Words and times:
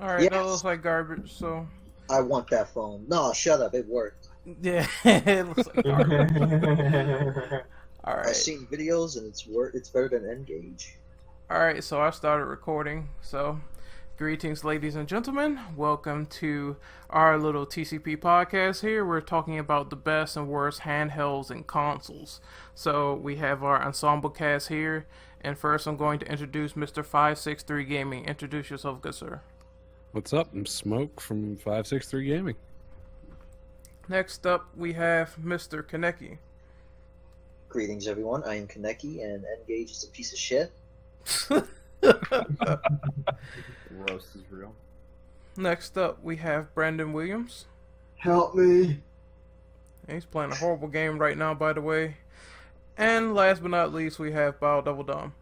All 0.00 0.08
right, 0.08 0.30
that 0.30 0.44
looks 0.46 0.64
like 0.64 0.82
garbage. 0.82 1.32
So 1.32 1.66
I 2.10 2.20
want 2.20 2.48
that 2.50 2.68
phone. 2.68 3.04
No, 3.08 3.32
shut 3.32 3.60
up. 3.60 3.74
It 3.74 3.86
worked. 3.88 4.28
yeah, 4.62 4.86
it 5.04 5.46
looks 5.48 5.68
like 5.74 5.84
garbage. 5.84 7.62
All 8.04 8.14
I've 8.16 8.36
seen 8.36 8.66
videos 8.70 9.16
and 9.16 9.26
it's 9.26 9.46
wor- 9.46 9.70
It's 9.74 9.88
better 9.88 10.08
than 10.08 10.28
N-Gage. 10.30 10.96
all 11.50 11.58
right. 11.58 11.82
So 11.82 12.00
I 12.00 12.10
started 12.10 12.44
recording. 12.44 13.08
So 13.20 13.60
greetings, 14.16 14.62
ladies 14.64 14.94
and 14.96 15.08
gentlemen. 15.08 15.58
Welcome 15.76 16.26
to 16.26 16.76
our 17.10 17.38
little 17.38 17.66
TCP 17.66 18.18
podcast. 18.18 18.82
Here 18.82 19.04
we're 19.04 19.20
talking 19.22 19.58
about 19.58 19.90
the 19.90 19.96
best 19.96 20.36
and 20.36 20.46
worst 20.48 20.80
handhelds 20.82 21.50
and 21.50 21.66
consoles. 21.66 22.40
So 22.74 23.14
we 23.14 23.36
have 23.36 23.64
our 23.64 23.82
ensemble 23.82 24.30
cast 24.30 24.68
here. 24.68 25.06
And 25.40 25.58
first, 25.58 25.86
I'm 25.86 25.96
going 25.96 26.18
to 26.20 26.30
introduce 26.30 26.74
Mr. 26.74 27.04
Five 27.04 27.38
Six 27.38 27.62
Three 27.62 27.84
Gaming. 27.84 28.24
Introduce 28.26 28.70
yourself, 28.70 29.00
good 29.00 29.14
sir. 29.14 29.40
What's 30.16 30.32
up? 30.32 30.48
I'm 30.54 30.64
Smoke 30.64 31.20
from 31.20 31.56
563 31.56 32.24
Gaming. 32.24 32.54
Next 34.08 34.46
up, 34.46 34.66
we 34.74 34.94
have 34.94 35.36
Mr. 35.36 35.82
Kaneki. 35.82 36.38
Greetings, 37.68 38.08
everyone. 38.08 38.42
I 38.44 38.54
am 38.54 38.66
Kaneki, 38.66 39.22
and 39.22 39.44
N-Gage 39.44 39.90
is 39.90 40.04
a 40.04 40.06
piece 40.08 40.32
of 40.32 40.38
shit. 40.38 40.72
Roast 43.90 44.36
is 44.36 44.42
real. 44.48 44.72
Next 45.54 45.98
up, 45.98 46.24
we 46.24 46.36
have 46.36 46.74
Brandon 46.74 47.12
Williams. 47.12 47.66
Help 48.16 48.54
me. 48.54 49.00
He's 50.08 50.24
playing 50.24 50.50
a 50.50 50.56
horrible 50.56 50.88
game 50.88 51.18
right 51.18 51.36
now, 51.36 51.52
by 51.52 51.74
the 51.74 51.82
way. 51.82 52.16
And 52.96 53.34
last 53.34 53.60
but 53.60 53.70
not 53.70 53.92
least, 53.92 54.18
we 54.18 54.32
have 54.32 54.58
Bao 54.60 54.82
Double 54.82 55.04
Dom. 55.04 55.34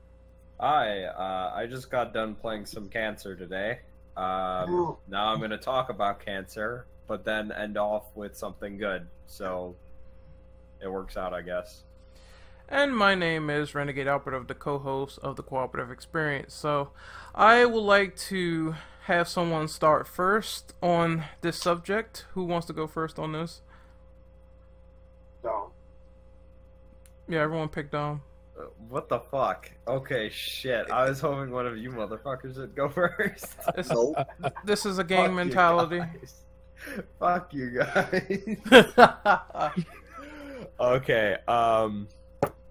Hi, 0.58 1.04
uh, 1.04 1.52
I 1.54 1.66
just 1.66 1.92
got 1.92 2.12
done 2.12 2.34
playing 2.34 2.66
some 2.66 2.88
cancer 2.88 3.36
today. 3.36 3.78
Um, 4.16 4.24
Oh. 4.74 4.98
now 5.08 5.32
I'm 5.32 5.38
going 5.38 5.50
to 5.50 5.58
talk 5.58 5.88
about 5.90 6.20
cancer, 6.24 6.86
but 7.06 7.24
then 7.24 7.50
end 7.52 7.76
off 7.76 8.04
with 8.14 8.36
something 8.36 8.78
good. 8.78 9.06
So 9.26 9.74
it 10.80 10.88
works 10.88 11.16
out, 11.16 11.32
I 11.34 11.42
guess. 11.42 11.82
And 12.68 12.96
my 12.96 13.14
name 13.14 13.50
is 13.50 13.74
Renegade 13.74 14.08
Operative, 14.08 14.46
the 14.46 14.54
co-host 14.54 15.18
of 15.18 15.36
the 15.36 15.42
Cooperative 15.42 15.90
Experience. 15.90 16.54
So, 16.54 16.90
I 17.34 17.66
would 17.66 17.82
like 17.82 18.16
to 18.30 18.74
have 19.02 19.28
someone 19.28 19.68
start 19.68 20.08
first 20.08 20.72
on 20.82 21.24
this 21.42 21.58
subject. 21.60 22.24
Who 22.32 22.44
wants 22.44 22.66
to 22.68 22.72
go 22.72 22.86
first 22.86 23.18
on 23.18 23.32
this? 23.32 23.60
No. 25.44 25.72
Yeah, 27.28 27.40
everyone 27.42 27.68
picked 27.68 27.92
Dom. 27.92 28.22
What 28.88 29.08
the 29.08 29.18
fuck? 29.18 29.70
Okay, 29.88 30.28
shit. 30.30 30.90
I 30.90 31.08
was 31.08 31.20
hoping 31.20 31.50
one 31.50 31.66
of 31.66 31.76
you 31.76 31.90
motherfuckers 31.90 32.56
would 32.56 32.74
go 32.76 32.88
first. 32.90 33.46
This, 33.74 33.90
Nope. 33.90 34.16
this 34.64 34.86
is 34.86 34.98
a 34.98 35.02
Fuck 35.02 35.08
game 35.08 35.30
you 35.30 35.36
mentality. 35.36 35.98
guys. 35.98 36.34
Fuck 37.18 37.52
you 37.54 37.70
guys. 37.70 38.56
okay. 40.80 41.36
Um. 41.48 42.08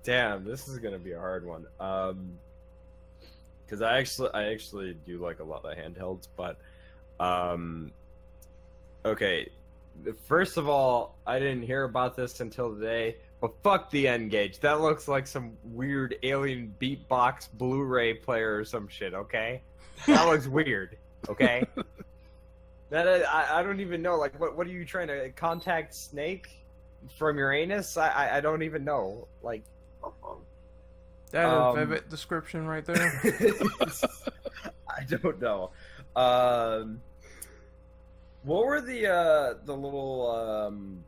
Damn, 0.03 0.43
this 0.43 0.67
is 0.67 0.79
gonna 0.79 0.99
be 0.99 1.13
a 1.13 1.19
hard 1.19 1.45
one. 1.45 1.65
Um. 1.79 2.37
Because 3.65 3.81
I 3.81 3.97
actually, 3.97 4.29
I 4.33 4.51
actually 4.51 4.93
do 5.05 5.17
like 5.19 5.39
a 5.39 5.43
lot 5.43 5.65
of 5.65 5.75
handhelds, 5.77 6.27
but, 6.37 6.57
um. 7.19 7.91
Okay. 9.05 9.49
First 10.27 10.57
of 10.57 10.67
all, 10.69 11.15
I 11.25 11.39
didn't 11.39 11.63
hear 11.63 11.83
about 11.83 12.15
this 12.15 12.39
until 12.39 12.73
today. 12.75 13.17
But 13.43 13.61
fuck 13.61 13.91
the 13.91 14.07
N-Gage. 14.07 14.61
That 14.61 14.79
looks 14.79 15.09
like 15.09 15.27
some 15.27 15.57
weird 15.65 16.15
alien 16.23 16.73
beatbox 16.79 17.49
Blu-ray 17.51 18.13
player 18.13 18.55
or 18.55 18.63
some 18.63 18.87
shit. 18.87 19.13
Okay, 19.13 19.61
that 20.07 20.25
looks 20.27 20.47
weird. 20.47 20.97
Okay. 21.27 21.65
That 22.89 23.07
I, 23.07 23.59
I 23.59 23.63
don't 23.63 23.79
even 23.79 24.03
know. 24.03 24.17
Like, 24.17 24.39
what 24.39 24.55
what 24.55 24.67
are 24.67 24.69
you 24.69 24.85
trying 24.85 25.07
to 25.07 25.31
contact 25.31 25.95
Snake 25.95 26.47
from 27.17 27.39
your 27.39 27.51
anus? 27.51 27.97
I 27.97 28.09
I, 28.09 28.37
I 28.37 28.39
don't 28.39 28.61
even 28.61 28.83
know. 28.83 29.27
Like, 29.41 29.63
that 31.31 31.45
Um, 31.45 31.75
a 31.75 31.85
vivid 31.85 32.07
description 32.07 32.67
right 32.67 32.85
there. 32.85 33.19
I 34.87 35.05
don't 35.09 35.41
know. 35.41 35.71
Um, 36.15 37.01
what 38.43 38.63
were 38.63 38.79
the 38.79 39.07
uh 39.07 39.53
the 39.65 39.75
little 39.75 40.29
um? 40.29 41.03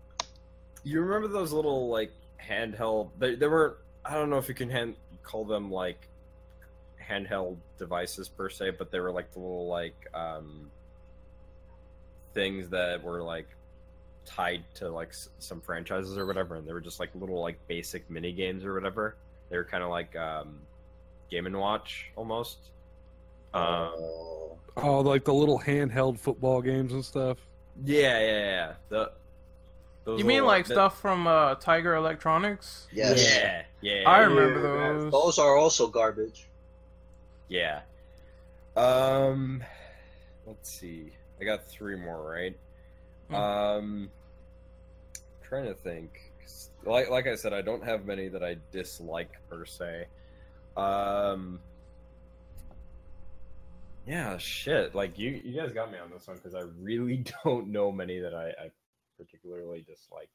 You 0.83 1.01
remember 1.01 1.27
those 1.27 1.53
little 1.53 1.87
like 1.87 2.11
handheld? 2.49 3.09
They 3.19 3.35
they 3.35 3.47
were. 3.47 3.77
I 4.03 4.13
don't 4.13 4.29
know 4.29 4.37
if 4.37 4.47
you 4.47 4.55
can 4.55 4.69
hand 4.69 4.95
call 5.23 5.45
them 5.45 5.71
like 5.71 6.07
handheld 7.09 7.57
devices 7.77 8.27
per 8.29 8.49
se, 8.49 8.71
but 8.71 8.91
they 8.91 8.99
were 8.99 9.11
like 9.11 9.31
the 9.33 9.39
little 9.39 9.67
like 9.67 10.07
um 10.13 10.69
things 12.33 12.69
that 12.69 13.03
were 13.03 13.21
like 13.23 13.47
tied 14.25 14.63
to 14.75 14.89
like 14.89 15.09
s- 15.09 15.29
some 15.39 15.61
franchises 15.61 16.17
or 16.17 16.25
whatever, 16.25 16.55
and 16.55 16.67
they 16.67 16.73
were 16.73 16.81
just 16.81 16.99
like 16.99 17.09
little 17.15 17.41
like 17.41 17.57
basic 17.67 18.09
mini 18.09 18.31
games 18.31 18.65
or 18.65 18.73
whatever. 18.73 19.15
They 19.49 19.57
were 19.57 19.63
kind 19.63 19.83
of 19.83 19.89
like 19.89 20.15
um, 20.15 20.59
Game 21.29 21.45
and 21.45 21.57
Watch 21.57 22.11
almost. 22.15 22.57
Um, 23.53 23.91
Oh. 23.95 24.57
Oh, 24.77 24.99
like 24.99 25.23
the 25.23 25.33
little 25.33 25.57
handheld 25.59 26.19
football 26.19 26.61
games 26.61 26.91
and 26.91 27.05
stuff. 27.05 27.37
yeah, 27.85 28.19
yeah, 28.19 28.39
yeah. 28.39 28.73
The 28.89 29.11
those 30.05 30.19
You 30.19 30.25
mean 30.25 30.35
little- 30.37 30.47
like 30.47 30.65
the- 30.67 30.73
stuff 30.75 30.99
from 31.01 31.27
uh, 31.27 31.55
Tiger 31.55 31.95
Electronics? 31.95 32.87
yes. 32.93 33.21
Yeah, 33.37 33.63
yeah, 33.81 34.09
I 34.09 34.19
remember 34.21 34.61
Yeah, 34.61 34.75
man. 34.93 34.99
those. 35.09 35.11
Those 35.11 35.39
are 35.39 35.57
also 35.57 35.87
garbage. 35.87 36.47
yeah. 37.49 37.81
Um, 38.77 39.63
let's 40.45 40.69
see. 40.69 41.11
I 41.39 41.43
got 41.45 41.65
three 41.67 41.95
more, 41.95 42.21
right? 42.29 42.55
Hmm. 43.29 43.35
Um, 43.35 44.09
trying 45.43 45.65
to 45.65 45.73
think. 45.73 46.11
Like, 46.83 47.09
like 47.09 47.25
I 47.25 47.35
said, 47.35 47.51
I 47.53 47.61
don't 47.61 47.83
have 47.83 48.05
many 48.05 48.27
that 48.27 48.43
I 48.43 48.57
dislike 48.71 49.31
per 49.49 49.65
se. 49.65 50.05
Um, 50.77 51.59
yeah, 54.05 54.37
shit. 54.37 54.93
Like 54.93 55.17
you, 55.17 55.41
you 55.43 55.59
guys 55.59 55.71
got 55.71 55.91
me 55.91 55.97
on 55.97 56.11
this 56.11 56.27
one 56.27 56.37
because 56.37 56.53
I 56.53 56.61
really 56.79 57.23
don't 57.43 57.69
know 57.69 57.91
many 57.91 58.19
that 58.19 58.33
I, 58.35 58.49
I 58.49 58.71
particularly 59.17 59.85
dislike. 59.87 60.29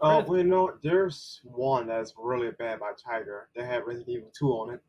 Oh, 0.00 0.24
well, 0.24 0.38
you 0.38 0.44
know, 0.44 0.72
there's 0.82 1.40
one 1.44 1.86
that's 1.86 2.14
really 2.18 2.50
bad 2.58 2.80
by 2.80 2.92
Tiger. 3.02 3.48
They 3.54 3.64
had 3.64 3.86
Resident 3.86 4.08
Evil 4.08 4.32
2 4.36 4.46
on 4.48 4.74
it. 4.74 4.80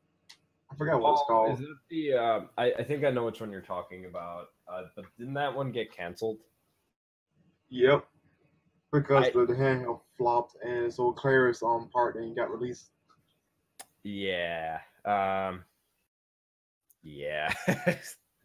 I 0.72 0.76
forgot 0.76 1.00
what 1.00 1.12
it's 1.12 1.22
Oh, 1.24 1.28
called. 1.28 1.60
Is 1.60 1.62
it 1.62 1.78
the? 1.90 2.14
Um, 2.14 2.50
I, 2.58 2.74
I 2.74 2.84
think 2.84 3.04
I 3.06 3.12
know 3.12 3.26
which 3.26 3.40
one 3.40 3.52
you're 3.52 3.62
talking 3.62 4.06
about. 4.06 4.48
Uh, 4.68 4.84
but 4.96 5.06
didn't 5.18 5.36
that 5.36 5.56
one 5.56 5.72
get 5.72 5.96
canceled? 5.96 6.40
Yep. 7.70 8.06
Because 8.92 9.26
I- 9.26 9.30
the, 9.32 9.54
handheld 9.54 10.02
flopped 10.18 10.56
and 10.64 10.92
so 10.94 11.12
Claire's 11.12 11.62
um, 11.62 11.90
part 11.94 12.16
then 12.16 12.34
got 12.34 12.50
released. 12.50 12.90
Yeah. 14.04 14.80
Um. 15.06 15.64
Yeah. 17.04 17.54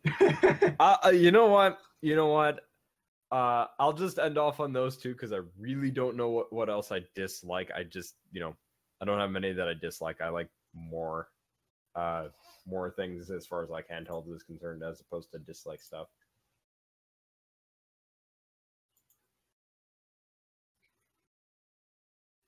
uh, 0.81 0.97
uh, 1.05 1.11
you 1.11 1.31
know 1.31 1.47
what? 1.47 1.79
You 2.03 2.17
know 2.17 2.29
what? 2.29 2.61
Uh, 3.33 3.67
I'll 3.79 3.93
just 3.93 4.19
end 4.19 4.39
off 4.39 4.59
on 4.59 4.73
those 4.73 4.97
two 4.97 5.13
because 5.13 5.33
I 5.33 5.39
really 5.59 5.91
don't 5.91 6.17
know 6.17 6.29
what, 6.31 6.53
what 6.53 6.69
else 6.69 6.91
I 6.91 7.03
dislike. 7.15 7.71
I 7.77 7.85
just, 7.85 8.15
you 8.33 8.41
know, 8.41 8.57
I 9.01 9.05
don't 9.05 9.21
have 9.21 9.31
many 9.31 9.53
that 9.53 9.69
I 9.69 9.75
dislike. 9.75 10.21
I 10.21 10.29
like 10.31 10.49
more, 10.75 11.29
uh, 11.95 12.29
more 12.67 12.91
things 12.91 13.31
as 13.31 13.47
far 13.47 13.63
as 13.63 13.71
like 13.71 13.87
handhelds 13.89 14.35
is 14.35 14.43
concerned, 14.43 14.83
as 14.83 15.01
opposed 15.01 15.31
to 15.33 15.39
dislike 15.39 15.81
stuff. 15.81 16.09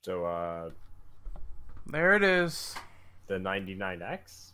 So, 0.02 0.24
uh, 0.24 0.70
There 1.86 2.14
it 2.14 2.22
is. 2.22 2.74
the 3.28 3.34
99X. 3.34 4.52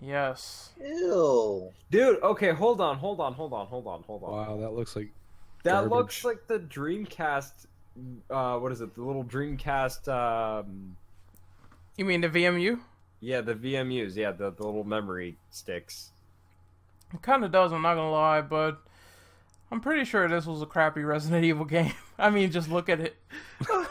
Yes. 0.00 0.70
Ew. 0.80 1.70
Dude, 1.90 2.22
okay, 2.22 2.52
hold 2.52 2.80
on, 2.80 2.98
hold 2.98 3.20
on, 3.20 3.32
hold 3.34 3.52
on, 3.52 3.66
hold 3.66 3.86
on, 3.86 4.02
hold 4.04 4.22
on. 4.24 4.30
Wow, 4.32 4.56
that 4.60 4.72
looks 4.72 4.96
like 4.96 5.10
that 5.64 5.72
garbage. 5.72 5.90
looks 5.90 6.24
like 6.24 6.46
the 6.46 6.58
Dreamcast. 6.60 7.66
Uh, 8.30 8.58
what 8.58 8.72
is 8.72 8.80
it? 8.80 8.94
The 8.94 9.02
little 9.02 9.24
Dreamcast. 9.24 10.08
Um, 10.08 10.96
You 11.96 12.04
mean 12.04 12.20
the 12.22 12.28
VMU? 12.28 12.80
yeah, 13.20 13.40
the 13.40 13.54
VMUs. 13.54 14.16
Yeah, 14.16 14.32
the, 14.32 14.50
the 14.50 14.64
little 14.64 14.84
memory 14.84 15.36
sticks. 15.50 16.10
It 17.12 17.22
kind 17.22 17.44
of 17.44 17.52
does. 17.52 17.72
I'm 17.72 17.82
not 17.82 17.94
gonna 17.94 18.10
lie, 18.10 18.40
but 18.40 18.82
I'm 19.70 19.80
pretty 19.80 20.04
sure 20.04 20.28
this 20.28 20.46
was 20.46 20.62
a 20.62 20.66
crappy 20.66 21.02
Resident 21.02 21.44
Evil 21.50 21.64
game. 21.64 21.92
I 22.18 22.30
mean, 22.30 22.50
just 22.50 22.70
look 22.70 22.88
at 22.88 23.00
it. 23.00 23.16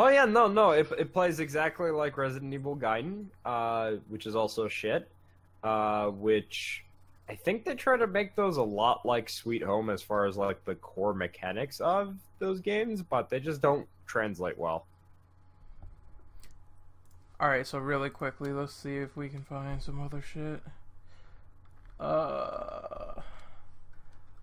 Oh 0.00 0.06
yeah, 0.06 0.26
no, 0.26 0.46
no, 0.46 0.70
it 0.70 0.86
it 0.96 1.12
plays 1.12 1.40
exactly 1.40 1.90
like 1.90 2.16
Resident 2.16 2.54
Evil 2.54 2.76
Gaiden, 2.76 3.24
uh, 3.44 3.94
which 4.08 4.26
is 4.26 4.36
also 4.36 4.68
shit. 4.68 5.08
Uh, 5.64 6.06
which 6.10 6.84
I 7.28 7.34
think 7.34 7.64
they 7.64 7.74
try 7.74 7.96
to 7.96 8.06
make 8.06 8.34
those 8.34 8.56
a 8.56 8.62
lot 8.62 9.04
like 9.04 9.28
Sweet 9.28 9.62
Home 9.62 9.90
as 9.90 10.00
far 10.00 10.24
as 10.26 10.36
like 10.36 10.64
the 10.64 10.74
core 10.76 11.12
mechanics 11.12 11.80
of 11.80 12.16
those 12.38 12.60
games, 12.60 13.02
but 13.02 13.28
they 13.28 13.38
just 13.38 13.60
don't 13.60 13.86
translate 14.06 14.56
well. 14.56 14.86
All 17.40 17.48
right, 17.48 17.66
so 17.66 17.78
really 17.78 18.10
quickly, 18.10 18.50
let's 18.50 18.72
see 18.72 18.96
if 18.96 19.16
we 19.16 19.28
can 19.28 19.42
find 19.42 19.82
some 19.82 20.00
other 20.00 20.22
shit. 20.22 20.60
Uh, 22.00 23.20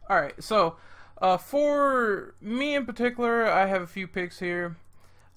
All 0.09 0.21
right, 0.21 0.41
so 0.41 0.77
uh, 1.21 1.37
for 1.37 2.35
me 2.39 2.75
in 2.75 2.85
particular, 2.85 3.47
I 3.47 3.65
have 3.65 3.81
a 3.81 3.87
few 3.87 4.07
picks 4.07 4.39
here. 4.39 4.77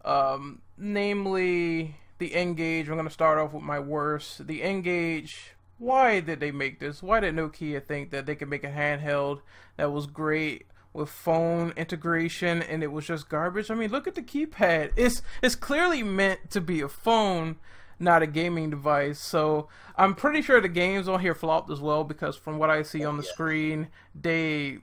Um, 0.04 0.60
namely, 0.76 1.96
the 2.18 2.34
N-Gage. 2.34 2.88
I'm 2.88 2.94
going 2.94 3.08
to 3.08 3.12
start 3.12 3.38
off 3.38 3.52
with 3.52 3.62
my 3.62 3.80
worst. 3.80 4.46
The 4.46 4.62
N-Gage. 4.62 5.54
Why 5.78 6.20
did 6.20 6.40
they 6.40 6.50
make 6.50 6.80
this? 6.80 7.02
Why 7.02 7.20
did 7.20 7.34
Nokia 7.36 7.82
think 7.84 8.10
that 8.10 8.26
they 8.26 8.34
could 8.34 8.48
make 8.48 8.64
a 8.64 8.68
handheld 8.70 9.40
that 9.76 9.92
was 9.92 10.06
great 10.06 10.66
with 10.92 11.08
phone 11.08 11.72
integration 11.76 12.62
and 12.62 12.82
it 12.82 12.88
was 12.92 13.06
just 13.06 13.28
garbage? 13.28 13.70
I 13.70 13.74
mean, 13.74 13.90
look 13.90 14.06
at 14.08 14.14
the 14.16 14.22
keypad. 14.22 14.92
It's 14.96 15.22
it's 15.42 15.54
clearly 15.54 16.02
meant 16.02 16.50
to 16.50 16.60
be 16.60 16.80
a 16.80 16.88
phone, 16.88 17.56
not 18.00 18.22
a 18.22 18.26
gaming 18.26 18.70
device. 18.70 19.20
So 19.20 19.68
I'm 19.96 20.14
pretty 20.16 20.42
sure 20.42 20.60
the 20.60 20.68
games 20.68 21.08
on 21.08 21.20
here 21.20 21.34
flopped 21.34 21.70
as 21.70 21.80
well 21.80 22.02
because 22.02 22.36
from 22.36 22.58
what 22.58 22.70
I 22.70 22.82
see 22.82 23.04
on 23.04 23.16
the 23.16 23.22
Yeah. 23.22 23.30
screen, 23.32 23.88
they 24.20 24.78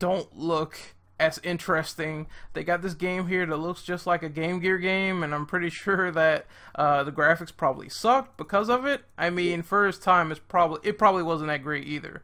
don't 0.00 0.36
look 0.36 0.76
as 1.20 1.38
interesting. 1.44 2.26
They 2.54 2.64
got 2.64 2.82
this 2.82 2.94
game 2.94 3.28
here 3.28 3.46
that 3.46 3.56
looks 3.56 3.82
just 3.82 4.06
like 4.06 4.22
a 4.22 4.28
Game 4.28 4.58
Gear 4.58 4.78
game, 4.78 5.22
and 5.22 5.34
I'm 5.34 5.46
pretty 5.46 5.70
sure 5.70 6.10
that 6.10 6.46
uh, 6.74 7.04
the 7.04 7.12
graphics 7.12 7.54
probably 7.56 7.88
sucked 7.88 8.36
because 8.36 8.68
of 8.68 8.86
it. 8.86 9.02
I 9.16 9.30
mean, 9.30 9.62
first 9.62 10.02
time 10.02 10.32
it's 10.32 10.40
probably 10.40 10.80
it 10.82 10.98
probably 10.98 11.22
wasn't 11.22 11.48
that 11.48 11.62
great 11.62 11.86
either. 11.86 12.22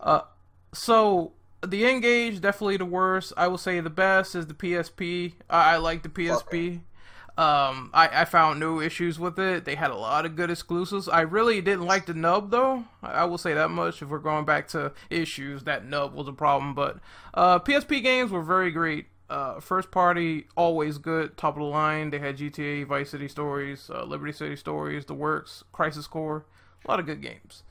Uh, 0.00 0.22
so 0.72 1.32
the 1.66 1.84
N-Gage 1.84 2.40
definitely 2.40 2.76
the 2.76 2.84
worst. 2.84 3.32
I 3.36 3.48
will 3.48 3.58
say 3.58 3.80
the 3.80 3.90
best 3.90 4.34
is 4.34 4.46
the 4.46 4.54
PSP. 4.54 5.34
I, 5.50 5.74
I 5.74 5.76
like 5.78 6.02
the 6.02 6.08
PSP. 6.08 6.80
Um, 7.38 7.90
I, 7.92 8.08
I 8.22 8.24
found 8.24 8.58
no 8.58 8.80
issues 8.80 9.18
with 9.18 9.38
it. 9.38 9.66
They 9.66 9.74
had 9.74 9.90
a 9.90 9.96
lot 9.96 10.24
of 10.24 10.36
good 10.36 10.50
exclusives. 10.50 11.06
I 11.06 11.20
really 11.20 11.60
didn't 11.60 11.84
like 11.84 12.06
the 12.06 12.14
nub 12.14 12.50
though. 12.50 12.84
I, 13.02 13.12
I 13.12 13.24
will 13.24 13.36
say 13.36 13.52
that 13.52 13.68
much. 13.70 14.00
If 14.00 14.08
we're 14.08 14.18
going 14.20 14.46
back 14.46 14.68
to 14.68 14.92
issues, 15.10 15.64
that 15.64 15.84
nub 15.84 16.14
was 16.14 16.28
a 16.28 16.32
problem. 16.32 16.74
But 16.74 16.98
uh, 17.34 17.58
PSP 17.58 18.02
games 18.02 18.30
were 18.30 18.42
very 18.42 18.70
great. 18.70 19.06
Uh, 19.28 19.60
first 19.60 19.90
party 19.90 20.46
always 20.56 20.98
good, 20.98 21.36
top 21.36 21.56
of 21.56 21.60
the 21.60 21.66
line. 21.66 22.10
They 22.10 22.20
had 22.20 22.38
GTA, 22.38 22.86
Vice 22.86 23.10
City 23.10 23.28
Stories, 23.28 23.90
uh, 23.92 24.04
Liberty 24.04 24.32
City 24.32 24.56
Stories, 24.56 25.04
The 25.04 25.14
Works, 25.14 25.64
Crisis 25.72 26.06
Core, 26.06 26.46
a 26.84 26.90
lot 26.90 27.00
of 27.00 27.06
good 27.06 27.20
games. 27.20 27.64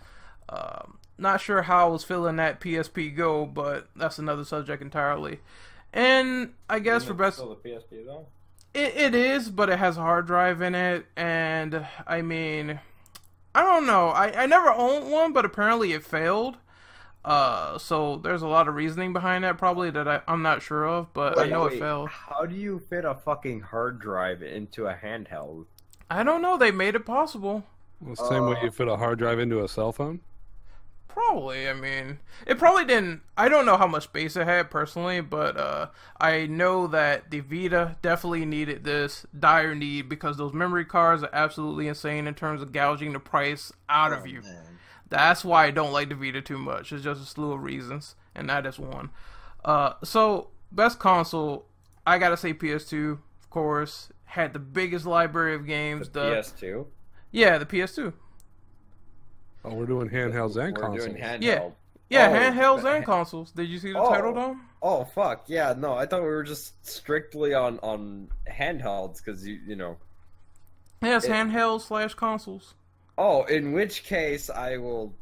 Um, 0.50 1.00
not 1.17 1.39
sure 1.41 1.63
how 1.63 1.88
I 1.88 1.89
was 1.89 2.03
feeling 2.03 2.35
that 2.35 2.59
PSP 2.59 3.15
Go, 3.15 3.45
but 3.45 3.88
that's 3.95 4.19
another 4.19 4.44
subject 4.44 4.81
entirely. 4.81 5.39
And 5.94 6.53
I 6.69 6.79
guess 6.79 7.06
for 7.06 7.13
best, 7.13 7.38
Still 7.38 7.56
the 7.56 7.69
PSP 7.69 8.06
though. 8.06 8.27
It, 8.75 8.95
it 8.98 9.16
is, 9.16 9.50
but 9.50 9.69
it 9.69 9.80
has 9.80 9.98
a 9.98 10.01
hard 10.01 10.27
drive 10.27 10.62
in 10.62 10.75
it, 10.75 11.06
and 11.16 11.86
I 12.06 12.22
mean, 12.22 12.80
I 13.56 13.62
don't 13.63 13.86
know. 13.86 14.10
I, 14.10 14.44
I 14.44 14.45
never 14.45 14.69
owned 14.69 15.10
one, 15.12 15.33
but 15.33 15.45
apparently 15.45 15.94
it 15.94 16.04
failed. 16.04 16.57
Uh, 17.24 17.80
so 17.80 18.18
there's 18.18 18.44
a 18.44 18.48
lot 18.48 18.68
of 18.68 18.75
reasoning 18.75 19.12
behind 19.12 19.44
that, 19.44 19.57
probably 19.57 19.89
that 19.89 20.07
I, 20.07 20.22
I'm 20.27 20.44
not 20.44 20.62
sure 20.62 20.88
of, 20.88 21.12
but 21.13 21.39
I 21.39 21.48
know 21.48 21.63
wait, 21.63 21.74
it 21.74 21.80
failed. 21.80 22.10
How 22.10 22.45
do 22.45 22.56
you 22.56 22.80
fit 22.80 23.04
a 23.06 23.16
fucking 23.16 23.62
hard 23.62 24.00
drive 24.00 24.44
into 24.44 24.86
a 24.88 24.94
handheld? 24.94 25.66
I 26.12 26.24
don't 26.24 26.44
know. 26.44 26.56
They 26.57 26.69
made 26.72 26.94
it 26.94 27.06
possible. 27.06 27.63
The 28.01 28.16
same 28.16 28.45
way 28.45 28.57
Uh, 28.57 28.66
you 28.66 28.72
fit 28.72 28.88
a 28.88 28.98
hard 28.98 29.18
drive 29.18 29.39
into 29.39 29.63
a 29.63 29.68
cell 29.68 29.92
phone. 29.92 30.19
Probably. 31.15 31.69
I 31.69 31.73
mean, 31.73 32.19
it 32.45 32.59
probably 32.59 32.83
didn't. 32.83 33.21
I 33.38 33.47
don't 33.47 33.65
know 33.65 33.77
how 33.77 33.88
much 33.88 34.03
space 34.03 34.35
it 34.35 34.45
had 34.45 34.69
personally, 34.69 35.21
but 35.21 35.56
uh, 35.56 35.88
I 36.19 36.45
know 36.45 36.88
that 36.88 37.31
the 37.31 37.39
Vita 37.39 37.95
definitely 38.01 38.45
needed 38.45 38.83
this 38.83 39.25
dire 39.38 39.73
need 39.73 40.09
because 40.09 40.35
those 40.35 40.51
memory 40.53 40.83
cards 40.83 41.23
are 41.23 41.29
absolutely 41.31 41.88
insane 41.88 42.27
in 42.27 42.33
terms 42.35 42.62
of 42.62 42.73
gouging 42.73 43.13
the 43.13 43.19
price 43.19 43.71
out 43.88 44.12
of 44.12 44.23
Oh, 44.23 44.25
you. 44.25 44.41
man. 44.41 44.77
That's 45.07 45.45
why 45.45 45.65
I 45.67 45.71
don't 45.71 45.94
like 45.94 46.09
the 46.09 46.15
Vita 46.15 46.41
too 46.41 46.57
much. 46.57 46.91
It's 46.91 47.03
just 47.06 47.21
a 47.23 47.25
slew 47.25 47.53
of 47.53 47.63
reasons, 47.63 48.15
and 48.35 48.50
that 48.50 48.65
is 48.65 48.77
one. 48.77 49.09
Uh, 49.63 49.94
so 50.03 50.50
best 50.69 51.00
console, 51.00 51.65
I 52.06 52.17
gotta 52.17 52.35
say 52.35 52.53
PS2, 52.53 53.13
of 53.13 53.50
course. 53.50 54.09
Had 54.25 54.51
the 54.51 54.59
biggest 54.59 55.06
library 55.06 55.56
of 55.56 55.65
games. 55.65 56.09
The 56.09 56.19
The, 56.19 56.35
PS2. 56.41 56.85
yeah, 57.31 57.57
the 57.57 57.65
PS2. 57.65 58.12
Oh, 59.65 59.73
we're 59.73 59.85
doing 59.85 60.09
handhelds 60.09 60.56
and 60.57 60.75
We're 60.77 60.83
consoles. 60.83 61.06
doing 61.06 61.21
handheld. 61.21 61.41
Yeah. 61.41 61.69
Yeah, 62.07 62.29
Oh, 62.29 62.33
handhelds 62.33 62.95
and 62.95 63.03
consoles. 63.13 63.51
Did 63.51 63.67
you 63.67 63.79
see 63.79 63.91
the 63.91 64.00
Oh. 64.00 64.09
title, 64.09 64.33
Dom? 64.33 64.62
Oh 64.81 65.03
fuck 65.06 65.45
yeah! 65.47 65.73
No, 65.75 65.95
I 65.95 66.06
thought 66.06 66.21
we 66.21 66.27
were 66.27 66.44
just 66.44 66.85
strictly 66.88 67.53
on 67.56 67.79
on 67.79 68.29
handhelds 68.47 69.17
because 69.23 69.45
you 69.47 69.59
you 69.65 69.75
know. 69.75 69.97
Yes, 71.01 71.25
It- 71.25 71.31
handhelds 71.31 71.81
slash 71.81 72.13
consoles. 72.13 72.75
Oh, 73.17 73.44
in 73.45 73.71
which 73.71 74.03
case 74.03 74.50
I 74.50 74.77
will 74.77 75.13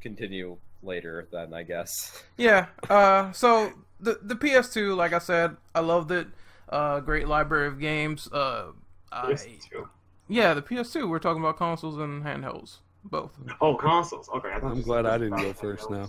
continue 0.00 0.56
later 0.82 1.26
then 1.32 1.54
I 1.54 1.62
guess. 1.62 2.22
Yeah. 2.36 2.66
Uh, 2.90 3.32
so 3.32 3.72
the 4.00 4.18
the 4.22 4.34
PS2, 4.36 4.94
like 4.94 5.12
I 5.14 5.18
said, 5.20 5.56
I 5.74 5.80
loved 5.80 6.10
it. 6.10 6.26
Uh, 6.68 7.00
great 7.00 7.28
library 7.28 7.68
of 7.68 7.78
games. 7.80 8.28
Uh, 8.30 8.72
I, 9.12 9.32
PS2. 9.32 9.88
yeah, 10.28 10.52
the 10.52 10.60
PS2. 10.62 11.08
We're 11.08 11.18
talking 11.20 11.40
about 11.42 11.56
consoles 11.56 11.96
and 11.96 12.24
handhelds, 12.24 12.78
both. 13.10 13.32
Oh, 13.60 13.74
consoles. 13.76 14.28
Okay, 14.28 14.48
I 14.50 14.56
I'm 14.58 14.82
glad 14.82 15.06
I 15.06 15.18
didn't 15.18 15.36
go 15.38 15.44
handhelds. 15.52 15.60
first 15.60 15.90
now. 15.90 16.08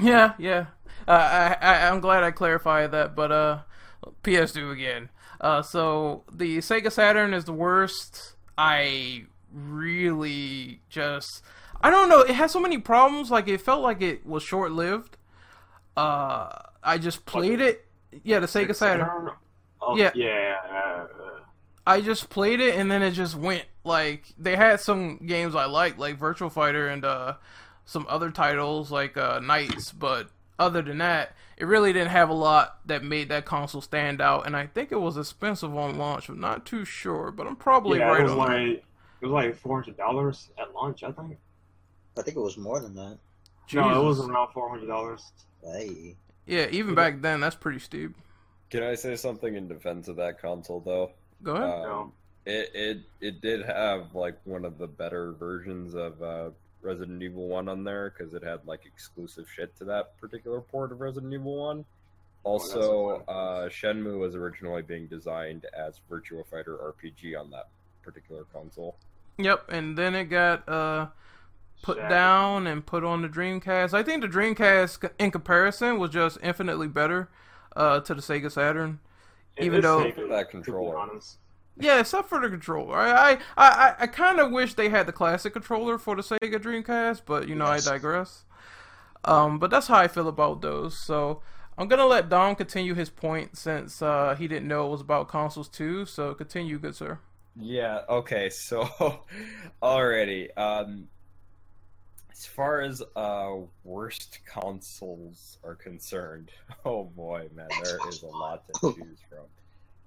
Yeah, 0.00 0.34
yeah. 0.38 0.66
Uh, 1.06 1.12
I, 1.12 1.56
I 1.60 1.88
I'm 1.88 2.00
glad 2.00 2.22
I 2.24 2.30
clarified 2.30 2.90
that, 2.92 3.14
but 3.16 3.32
uh, 3.32 3.58
PS2 4.22 4.72
again. 4.72 5.08
Uh, 5.40 5.62
so 5.62 6.24
the 6.32 6.58
Sega 6.58 6.90
Saturn 6.90 7.32
is 7.34 7.44
the 7.44 7.52
worst. 7.52 8.34
I 8.56 9.24
really 9.52 10.80
just 10.88 11.42
I 11.80 11.90
don't 11.90 12.08
know. 12.08 12.20
It 12.20 12.34
has 12.34 12.50
so 12.52 12.60
many 12.60 12.78
problems. 12.78 13.30
Like 13.30 13.48
it 13.48 13.60
felt 13.60 13.82
like 13.82 14.02
it 14.02 14.26
was 14.26 14.42
short 14.42 14.72
lived. 14.72 15.16
Uh, 15.96 16.50
I 16.82 16.98
just 16.98 17.24
played 17.26 17.60
it. 17.60 17.86
Yeah, 18.24 18.38
the 18.40 18.46
Sega 18.46 18.74
Saturn. 18.74 19.30
Oh, 19.80 19.96
Yeah. 19.96 20.10
yeah. 20.14 20.56
I 21.88 22.02
just 22.02 22.28
played 22.28 22.60
it 22.60 22.76
and 22.76 22.90
then 22.90 23.02
it 23.02 23.12
just 23.12 23.34
went. 23.34 23.64
Like 23.82 24.34
they 24.36 24.56
had 24.56 24.80
some 24.80 25.16
games 25.26 25.54
I 25.54 25.64
liked, 25.64 25.98
like 25.98 26.18
Virtua 26.18 26.52
Fighter 26.52 26.88
and 26.88 27.04
uh, 27.04 27.34
some 27.86 28.04
other 28.08 28.30
titles 28.30 28.90
like 28.90 29.16
uh, 29.16 29.40
NiGHTS, 29.40 29.98
but 29.98 30.28
other 30.58 30.82
than 30.82 30.98
that, 30.98 31.34
it 31.56 31.64
really 31.64 31.94
didn't 31.94 32.10
have 32.10 32.28
a 32.28 32.34
lot 32.34 32.80
that 32.86 33.02
made 33.02 33.30
that 33.30 33.46
console 33.46 33.80
stand 33.80 34.20
out. 34.20 34.44
And 34.44 34.54
I 34.54 34.66
think 34.66 34.92
it 34.92 35.00
was 35.00 35.16
expensive 35.16 35.74
on 35.74 35.96
launch. 35.96 36.28
I'm 36.28 36.38
not 36.38 36.66
too 36.66 36.84
sure, 36.84 37.30
but 37.30 37.46
I'm 37.46 37.56
probably 37.56 38.00
yeah, 38.00 38.08
right 38.08 38.20
it 38.20 38.24
was 38.24 38.32
on. 38.32 38.38
that. 38.38 38.44
like 38.44 38.84
it 39.22 39.26
was 39.26 39.32
like 39.32 39.56
four 39.56 39.80
hundred 39.80 39.96
dollars 39.96 40.50
at 40.58 40.74
launch. 40.74 41.02
I 41.02 41.10
think. 41.12 41.38
I 42.18 42.22
think 42.22 42.36
it 42.36 42.40
was 42.40 42.58
more 42.58 42.80
than 42.80 42.94
that. 42.96 43.18
No, 43.72 44.00
it 44.00 44.04
was 44.04 44.20
around 44.20 44.52
four 44.52 44.68
hundred 44.68 44.88
dollars. 44.88 45.32
Hey. 45.64 46.16
Yeah, 46.46 46.66
even 46.70 46.94
back 46.94 47.22
then, 47.22 47.40
that's 47.40 47.56
pretty 47.56 47.78
steep. 47.78 48.14
Can 48.68 48.82
I 48.82 48.94
say 48.94 49.16
something 49.16 49.54
in 49.54 49.68
defense 49.68 50.08
of 50.08 50.16
that 50.16 50.42
console 50.42 50.80
though? 50.80 51.12
Go 51.42 51.54
ahead. 51.56 51.70
Um, 51.70 51.82
No. 51.82 52.12
it 52.46 52.70
it 52.74 52.98
it 53.20 53.40
did 53.40 53.64
have 53.64 54.14
like 54.14 54.38
one 54.44 54.64
of 54.64 54.78
the 54.78 54.86
better 54.86 55.32
versions 55.32 55.94
of 55.94 56.22
uh, 56.22 56.50
Resident 56.82 57.22
Evil 57.22 57.48
One 57.48 57.68
on 57.68 57.84
there 57.84 58.10
because 58.16 58.34
it 58.34 58.42
had 58.42 58.60
like 58.66 58.86
exclusive 58.86 59.46
shit 59.54 59.76
to 59.78 59.84
that 59.86 60.18
particular 60.20 60.60
port 60.60 60.92
of 60.92 61.00
Resident 61.00 61.32
Evil 61.32 61.56
One. 61.56 61.84
Also, 62.44 63.18
that's 63.18 63.28
a 63.28 63.32
uh, 63.32 63.68
Shenmue 63.68 64.18
was 64.18 64.34
originally 64.34 64.82
being 64.82 65.06
designed 65.06 65.66
as 65.76 66.00
Virtua 66.10 66.46
Fighter 66.46 66.76
RPG 66.76 67.38
on 67.38 67.50
that 67.50 67.68
particular 68.02 68.44
console. 68.52 68.96
Yep, 69.38 69.66
and 69.70 69.96
then 69.98 70.14
it 70.14 70.24
got 70.24 70.68
uh 70.68 71.08
put 71.82 71.96
Sad. 71.98 72.08
down 72.08 72.66
and 72.66 72.84
put 72.84 73.04
on 73.04 73.22
the 73.22 73.28
Dreamcast. 73.28 73.94
I 73.94 74.02
think 74.02 74.22
the 74.22 74.28
Dreamcast, 74.28 75.10
in 75.18 75.30
comparison, 75.30 75.98
was 75.98 76.10
just 76.10 76.38
infinitely 76.42 76.88
better 76.88 77.28
uh, 77.76 78.00
to 78.00 78.14
the 78.14 78.20
Sega 78.22 78.50
Saturn. 78.50 78.98
It 79.58 79.64
Even 79.64 79.80
though- 79.82 80.02
safer, 80.02 80.26
That 80.28 80.50
controller. 80.50 81.08
Yeah, 81.80 82.00
except 82.00 82.28
for 82.28 82.40
the 82.40 82.48
controller. 82.48 82.96
I 82.96 83.32
I 83.34 83.38
I, 83.56 83.94
I 84.00 84.06
kind 84.08 84.40
of 84.40 84.50
wish 84.50 84.74
they 84.74 84.88
had 84.88 85.06
the 85.06 85.12
classic 85.12 85.52
controller 85.52 85.96
for 85.98 86.16
the 86.16 86.22
Sega 86.22 86.56
Dreamcast, 86.58 87.22
but 87.24 87.46
you 87.48 87.54
know 87.54 87.70
Yes. 87.72 87.86
I 87.86 87.92
digress. 87.92 88.44
Um, 89.24 89.58
but 89.58 89.70
that's 89.70 89.86
how 89.88 89.96
I 89.98 90.08
feel 90.08 90.26
about 90.28 90.60
those. 90.60 90.98
So 90.98 91.40
I'm 91.76 91.86
gonna 91.88 92.06
let 92.06 92.28
Dom 92.28 92.56
continue 92.56 92.94
his 92.94 93.10
point 93.10 93.56
since 93.56 94.02
uh, 94.02 94.34
he 94.36 94.48
didn't 94.48 94.66
know 94.68 94.86
it 94.86 94.90
was 94.90 95.00
about 95.00 95.28
consoles 95.28 95.68
too. 95.68 96.04
So 96.04 96.34
continue, 96.34 96.78
good 96.78 96.96
sir. 96.96 97.20
Yeah, 97.54 98.00
okay, 98.08 98.50
so 98.50 98.88
already, 99.82 100.50
um 100.56 101.08
as 102.38 102.46
far 102.46 102.80
as 102.82 103.02
uh 103.16 103.56
worst 103.84 104.38
consoles 104.46 105.58
are 105.64 105.74
concerned, 105.74 106.50
oh 106.84 107.04
boy, 107.04 107.48
man, 107.54 107.68
there 107.82 107.98
is 108.08 108.22
a 108.22 108.26
lot 108.26 108.62
to 108.74 108.94
choose 108.94 109.18
from. 109.28 109.44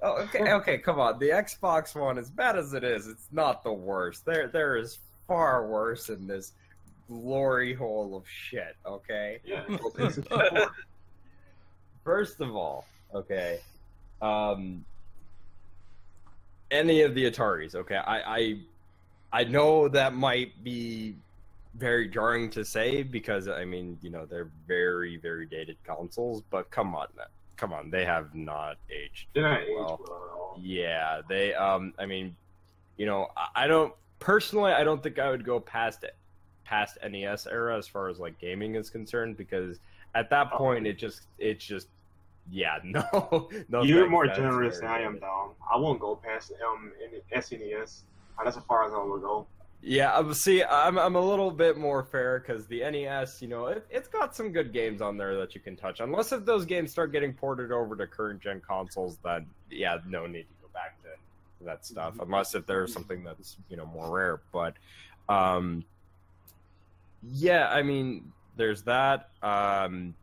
Oh, 0.03 0.23
okay, 0.23 0.51
okay, 0.53 0.77
come 0.79 0.99
on. 0.99 1.19
The 1.19 1.29
Xbox 1.29 1.93
One, 1.93 2.17
as 2.17 2.31
bad 2.31 2.57
as 2.57 2.73
it 2.73 2.83
is, 2.83 3.07
it's 3.07 3.27
not 3.31 3.63
the 3.63 3.73
worst. 3.73 4.25
There 4.25 4.47
there 4.47 4.77
is 4.77 4.99
far 5.27 5.67
worse 5.67 6.09
in 6.09 6.25
this 6.25 6.53
glory 7.07 7.73
hole 7.73 8.15
of 8.15 8.23
shit, 8.27 8.75
okay? 8.85 9.39
Yeah. 9.43 9.63
it's 9.67 10.17
a 10.17 10.21
keyboard. 10.21 10.69
First 12.03 12.39
of 12.41 12.55
all, 12.55 12.85
okay, 13.13 13.59
um, 14.21 14.83
any 16.71 17.01
of 17.01 17.13
the 17.13 17.29
Ataris, 17.29 17.75
okay. 17.75 17.97
I, 17.97 18.37
I, 18.37 18.59
I 19.33 19.43
know 19.43 19.87
that 19.89 20.15
might 20.15 20.63
be 20.63 21.15
very 21.75 22.07
jarring 22.07 22.49
to 22.51 22.65
say 22.65 23.03
because 23.03 23.47
I 23.47 23.65
mean, 23.65 23.97
you 24.01 24.09
know, 24.09 24.25
they're 24.25 24.49
very, 24.67 25.17
very 25.17 25.45
dated 25.45 25.77
consoles. 25.83 26.43
But 26.49 26.69
come 26.71 26.95
on, 26.95 27.07
come 27.57 27.73
on, 27.73 27.89
they 27.89 28.05
have 28.05 28.33
not 28.35 28.77
aged. 28.89 29.27
They're 29.33 29.43
not 29.43 29.61
aged 29.61 29.71
well. 29.75 29.99
well. 30.07 30.59
Yeah, 30.61 31.21
they. 31.29 31.53
Um, 31.53 31.93
I 31.97 32.05
mean, 32.05 32.35
you 32.97 33.05
know, 33.05 33.27
I- 33.37 33.63
I 33.63 33.67
don't 33.67 33.93
personally. 34.19 34.71
I 34.73 34.83
don't 34.83 35.01
think 35.01 35.17
I 35.19 35.29
would 35.29 35.45
go 35.45 35.59
past 35.59 36.03
it, 36.03 36.15
past 36.65 36.97
NES 37.09 37.47
era 37.47 37.77
as 37.77 37.87
far 37.87 38.09
as 38.09 38.19
like 38.19 38.37
gaming 38.39 38.75
is 38.75 38.89
concerned 38.89 39.37
because 39.37 39.79
at 40.13 40.29
that 40.29 40.49
Oh. 40.53 40.57
point 40.57 40.85
it 40.87 40.97
just 40.97 41.27
it's 41.39 41.63
just 41.65 41.87
yeah 42.51 42.79
no 42.83 43.49
no. 43.69 43.83
You're 43.83 44.09
more 44.09 44.27
generous 44.27 44.79
than 44.79 44.89
I 44.89 45.01
am, 45.01 45.19
though. 45.21 45.55
I 45.73 45.77
won't 45.77 45.99
go 46.01 46.15
past 46.17 46.51
um 46.67 46.91
in 47.01 47.21
SNES. 47.39 48.01
That's 48.43 48.57
as 48.57 48.63
far 48.65 48.83
as 48.85 48.93
I 48.93 48.97
will 48.97 49.19
go. 49.19 49.47
Yeah, 49.83 50.13
um, 50.13 50.33
see, 50.33 50.63
I'm 50.63 50.99
I'm 50.99 51.15
a 51.15 51.19
little 51.21 51.49
bit 51.49 51.75
more 51.75 52.03
fair 52.03 52.39
because 52.39 52.67
the 52.67 52.81
NES, 52.81 53.41
you 53.41 53.47
know, 53.47 53.65
it, 53.65 53.85
it's 53.89 54.07
got 54.07 54.35
some 54.35 54.51
good 54.51 54.71
games 54.71 55.01
on 55.01 55.17
there 55.17 55.35
that 55.37 55.55
you 55.55 55.61
can 55.61 55.75
touch. 55.75 55.99
Unless 56.01 56.31
if 56.31 56.45
those 56.45 56.65
games 56.65 56.91
start 56.91 57.11
getting 57.11 57.33
ported 57.33 57.71
over 57.71 57.95
to 57.95 58.05
current 58.05 58.41
gen 58.41 58.61
consoles, 58.61 59.17
then 59.23 59.47
yeah, 59.71 59.97
no 60.07 60.27
need 60.27 60.43
to 60.43 60.53
go 60.61 60.67
back 60.71 61.01
to 61.01 61.09
that 61.65 61.83
stuff. 61.83 62.19
Unless 62.19 62.53
if 62.53 62.67
there's 62.67 62.93
something 62.93 63.23
that's 63.23 63.57
you 63.69 63.77
know 63.77 63.87
more 63.87 64.11
rare, 64.15 64.41
but 64.51 64.75
um, 65.29 65.83
yeah, 67.23 67.67
I 67.69 67.81
mean, 67.81 68.31
there's 68.57 68.83
that. 68.83 69.29
Um, 69.41 70.13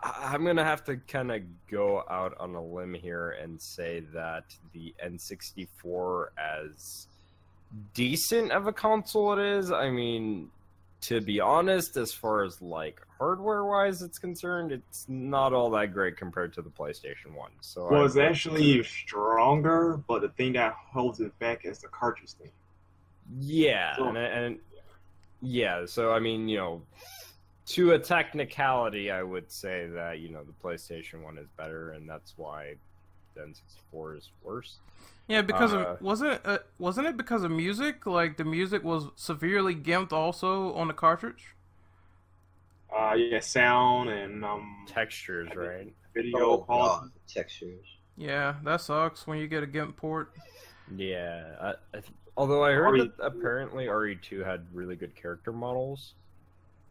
I- 0.00 0.30
I'm 0.32 0.44
gonna 0.44 0.64
have 0.64 0.84
to 0.84 0.96
kind 0.96 1.32
of 1.32 1.42
go 1.68 2.04
out 2.08 2.36
on 2.38 2.54
a 2.54 2.62
limb 2.62 2.94
here 2.94 3.30
and 3.32 3.60
say 3.60 4.00
that 4.12 4.44
the 4.72 4.94
N64 5.04 6.26
as 6.38 7.08
decent 7.94 8.52
of 8.52 8.66
a 8.66 8.72
console 8.72 9.32
it 9.34 9.38
is. 9.38 9.70
I 9.70 9.90
mean, 9.90 10.50
to 11.02 11.20
be 11.20 11.40
honest, 11.40 11.96
as 11.96 12.12
far 12.12 12.42
as 12.44 12.60
like 12.62 13.00
hardware 13.18 13.64
wise 13.64 14.02
it's 14.02 14.18
concerned, 14.18 14.72
it's 14.72 15.04
not 15.08 15.52
all 15.52 15.70
that 15.70 15.92
great 15.92 16.16
compared 16.16 16.52
to 16.54 16.62
the 16.62 16.70
PlayStation 16.70 17.34
One. 17.34 17.50
So 17.60 17.88
Well, 17.90 18.02
I 18.02 18.04
it's 18.06 18.16
actually 18.16 18.82
stronger, 18.84 20.00
but 20.08 20.22
the 20.22 20.28
thing 20.30 20.52
that 20.54 20.72
holds 20.72 21.20
it 21.20 21.36
back 21.38 21.64
is 21.64 21.78
the 21.80 21.88
cartridge 21.88 22.32
thing. 22.32 22.50
yeah, 23.40 23.96
So- 23.96 24.08
and, 24.08 24.16
and 24.18 24.58
yeah. 25.40 25.84
So 25.86 26.12
I 26.12 26.18
mean, 26.20 26.48
you 26.48 26.56
know, 26.58 26.82
to 27.66 27.92
a 27.92 27.98
technicality, 27.98 29.10
I 29.10 29.22
would 29.22 29.50
say 29.52 29.86
that 29.88 30.18
you 30.20 30.30
know 30.30 30.42
the 30.42 30.54
PlayStation 30.64 31.22
One 31.22 31.38
is 31.38 31.48
better, 31.56 31.90
and 31.92 32.08
that's 32.08 32.34
why 32.36 32.74
the 33.38 33.44
N64 33.44 34.16
is 34.16 34.30
worse. 34.42 34.80
Yeah, 35.28 35.42
because 35.42 35.72
Uh, 35.72 35.74
of 35.74 36.00
wasn't 36.00 36.32
it 36.32 36.40
uh, 36.44 36.58
wasn't 36.78 37.06
it 37.06 37.16
because 37.16 37.42
of 37.42 37.50
music? 37.50 38.06
Like 38.06 38.36
the 38.36 38.44
music 38.44 38.82
was 38.82 39.08
severely 39.16 39.74
gimped 39.74 40.12
also 40.12 40.72
on 40.74 40.88
the 40.88 40.94
cartridge. 40.94 41.54
Uh, 42.94 43.14
yeah, 43.14 43.40
sound 43.40 44.08
and 44.10 44.44
um 44.44 44.86
Textures, 44.86 45.54
right? 45.54 45.94
video 46.14 46.40
Oh, 46.40 46.58
quality. 46.58 47.00
God, 47.00 47.10
textures. 47.28 47.86
Yeah, 48.16 48.56
that 48.64 48.80
sucks 48.80 49.26
when 49.26 49.38
you 49.38 49.46
get 49.48 49.62
a 49.62 49.66
gimp 49.66 49.96
port. 49.96 50.32
Yeah, 50.88 51.54
I, 51.60 51.68
I 51.96 52.00
th- 52.00 52.12
although 52.36 52.64
I 52.64 52.72
heard 52.72 52.96
RE 52.96 52.98
that 52.98 53.12
apparently 53.20 53.88
RE2 53.88 54.42
had 54.42 54.66
really 54.72 54.96
good 54.96 55.14
character 55.14 55.52
models. 55.52 56.14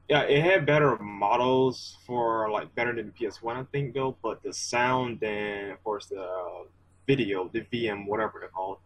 Yeah, 0.09 0.21
it 0.21 0.41
had 0.41 0.65
better 0.65 0.97
models 0.99 1.97
for 2.05 2.49
like 2.49 2.73
better 2.75 2.93
than 2.95 3.11
PS1, 3.19 3.57
I 3.57 3.63
think 3.71 3.93
though. 3.93 4.15
But 4.23 4.41
the 4.41 4.53
sound 4.53 5.21
and 5.23 5.71
of 5.71 5.83
course 5.83 6.05
the 6.05 6.21
uh, 6.23 6.63
video, 7.05 7.49
the 7.51 7.61
VM, 7.61 8.07
whatever 8.07 8.37
they're 8.39 8.49
called, 8.49 8.77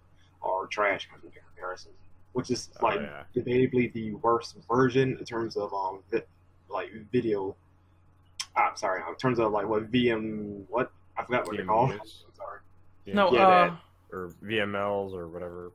are 0.41 0.65
trash 0.67 1.07
in 1.23 1.29
comparison. 1.31 1.91
Which 2.33 2.49
is 2.49 2.69
Oh, 2.81 2.85
like 2.87 3.01
yeah. 3.01 3.23
debatably 3.35 3.91
the 3.93 4.13
worst 4.15 4.55
version 4.67 5.17
in 5.19 5.25
terms 5.25 5.57
of 5.57 5.71
um 5.73 5.99
vi- 6.09 6.23
like 6.69 6.89
video. 7.11 7.55
I'm 8.55 8.75
sorry, 8.75 9.01
in 9.07 9.15
terms 9.15 9.37
of 9.39 9.51
like 9.51 9.67
what 9.67 9.91
VM, 9.91 10.63
what 10.69 10.91
I 11.17 11.23
forgot 11.23 11.45
what 11.45 11.55
they're 11.57 11.65
called. 11.65 11.91
I'm 11.91 11.99
sorry. 12.33 12.59
Yeah. 13.05 13.13
No, 13.13 13.31
Yeah, 13.31 13.47
uh, 13.47 13.65
that- 13.69 13.77
or 14.13 14.31
VMLs 14.43 15.13
or 15.13 15.27
whatever. 15.27 15.71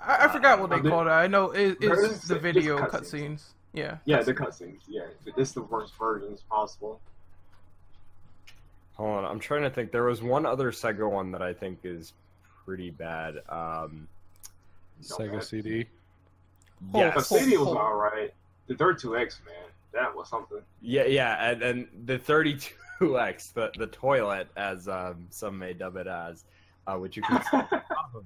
I, 0.00 0.24
I 0.26 0.28
forgot 0.28 0.60
what 0.60 0.70
they 0.70 0.76
Uh, 0.76 0.82
the- 0.82 0.90
called 0.90 1.06
it. 1.06 1.10
I 1.10 1.26
know 1.28 1.52
it, 1.52 1.78
it's 1.80 2.26
the 2.26 2.34
just 2.34 2.42
video 2.42 2.78
cutscenes. 2.78 3.53
Cutscenes. 3.74 3.78
Yeah. 3.78 3.96
Yeah, 4.04 4.22
the 4.22 4.34
cutscenes. 4.34 4.80
Yeah, 4.88 5.02
this 5.36 5.48
is 5.48 5.54
the 5.54 5.62
worst 5.62 5.94
versions 5.98 6.42
possible. 6.48 7.00
Hold 8.94 9.18
on, 9.18 9.24
I'm 9.24 9.40
trying 9.40 9.62
to 9.62 9.70
think. 9.70 9.90
There 9.90 10.04
was 10.04 10.22
one 10.22 10.46
other 10.46 10.70
Sega 10.70 11.10
one 11.10 11.32
that 11.32 11.42
I 11.42 11.52
think 11.52 11.80
is 11.82 12.12
pretty 12.64 12.90
bad. 12.90 13.38
Um, 13.48 14.06
Sega 15.02 15.42
CD. 15.42 15.86
Oh, 16.92 16.98
The 16.98 16.98
yes. 16.98 17.28
CD 17.28 17.56
was 17.56 17.68
alright. 17.68 18.32
The 18.66 18.74
32X, 18.74 19.44
man, 19.44 19.54
that 19.92 20.14
was 20.14 20.28
something. 20.28 20.60
Yeah, 20.80 21.04
yeah, 21.04 21.50
and, 21.50 21.62
and 21.62 21.88
the 22.06 22.18
32X, 22.18 23.52
the 23.52 23.72
the 23.76 23.88
toilet, 23.88 24.48
as 24.56 24.88
um, 24.88 25.26
some 25.30 25.58
may 25.58 25.74
dub 25.74 25.96
it 25.96 26.06
as, 26.06 26.44
uh, 26.86 26.96
which 26.96 27.16
you 27.16 27.22
can 27.22 27.42
stack 27.46 27.72
on 27.72 27.82
top 27.88 28.14
of 28.14 28.24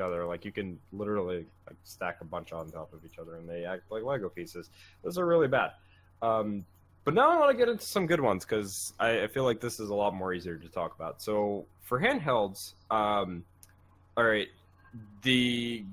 each 0.00 0.04
other. 0.04 0.24
Like 0.24 0.44
you 0.44 0.52
can 0.52 0.78
literally 0.92 1.46
like, 1.66 1.76
stack 1.84 2.18
a 2.20 2.24
bunch 2.24 2.52
on 2.52 2.70
top 2.70 2.92
of 2.92 3.04
each 3.04 3.18
other, 3.18 3.36
and 3.36 3.48
they 3.48 3.64
act 3.64 3.90
like 3.90 4.02
Lego 4.02 4.28
pieces. 4.28 4.70
Those 5.02 5.18
are 5.18 5.26
really 5.26 5.48
bad. 5.48 5.72
Um, 6.22 6.64
but 7.04 7.14
now 7.14 7.30
I 7.30 7.38
want 7.38 7.50
to 7.50 7.56
get 7.56 7.68
into 7.68 7.84
some 7.84 8.06
good 8.06 8.20
ones 8.20 8.44
because 8.44 8.92
I, 8.98 9.22
I 9.22 9.26
feel 9.26 9.44
like 9.44 9.60
this 9.60 9.80
is 9.80 9.90
a 9.90 9.94
lot 9.94 10.14
more 10.14 10.34
easier 10.34 10.56
to 10.56 10.68
talk 10.68 10.94
about. 10.94 11.22
So 11.22 11.66
for 11.82 12.00
handhelds, 12.00 12.74
um, 12.90 13.44
all 14.16 14.24
right, 14.24 14.48
the 15.22 15.84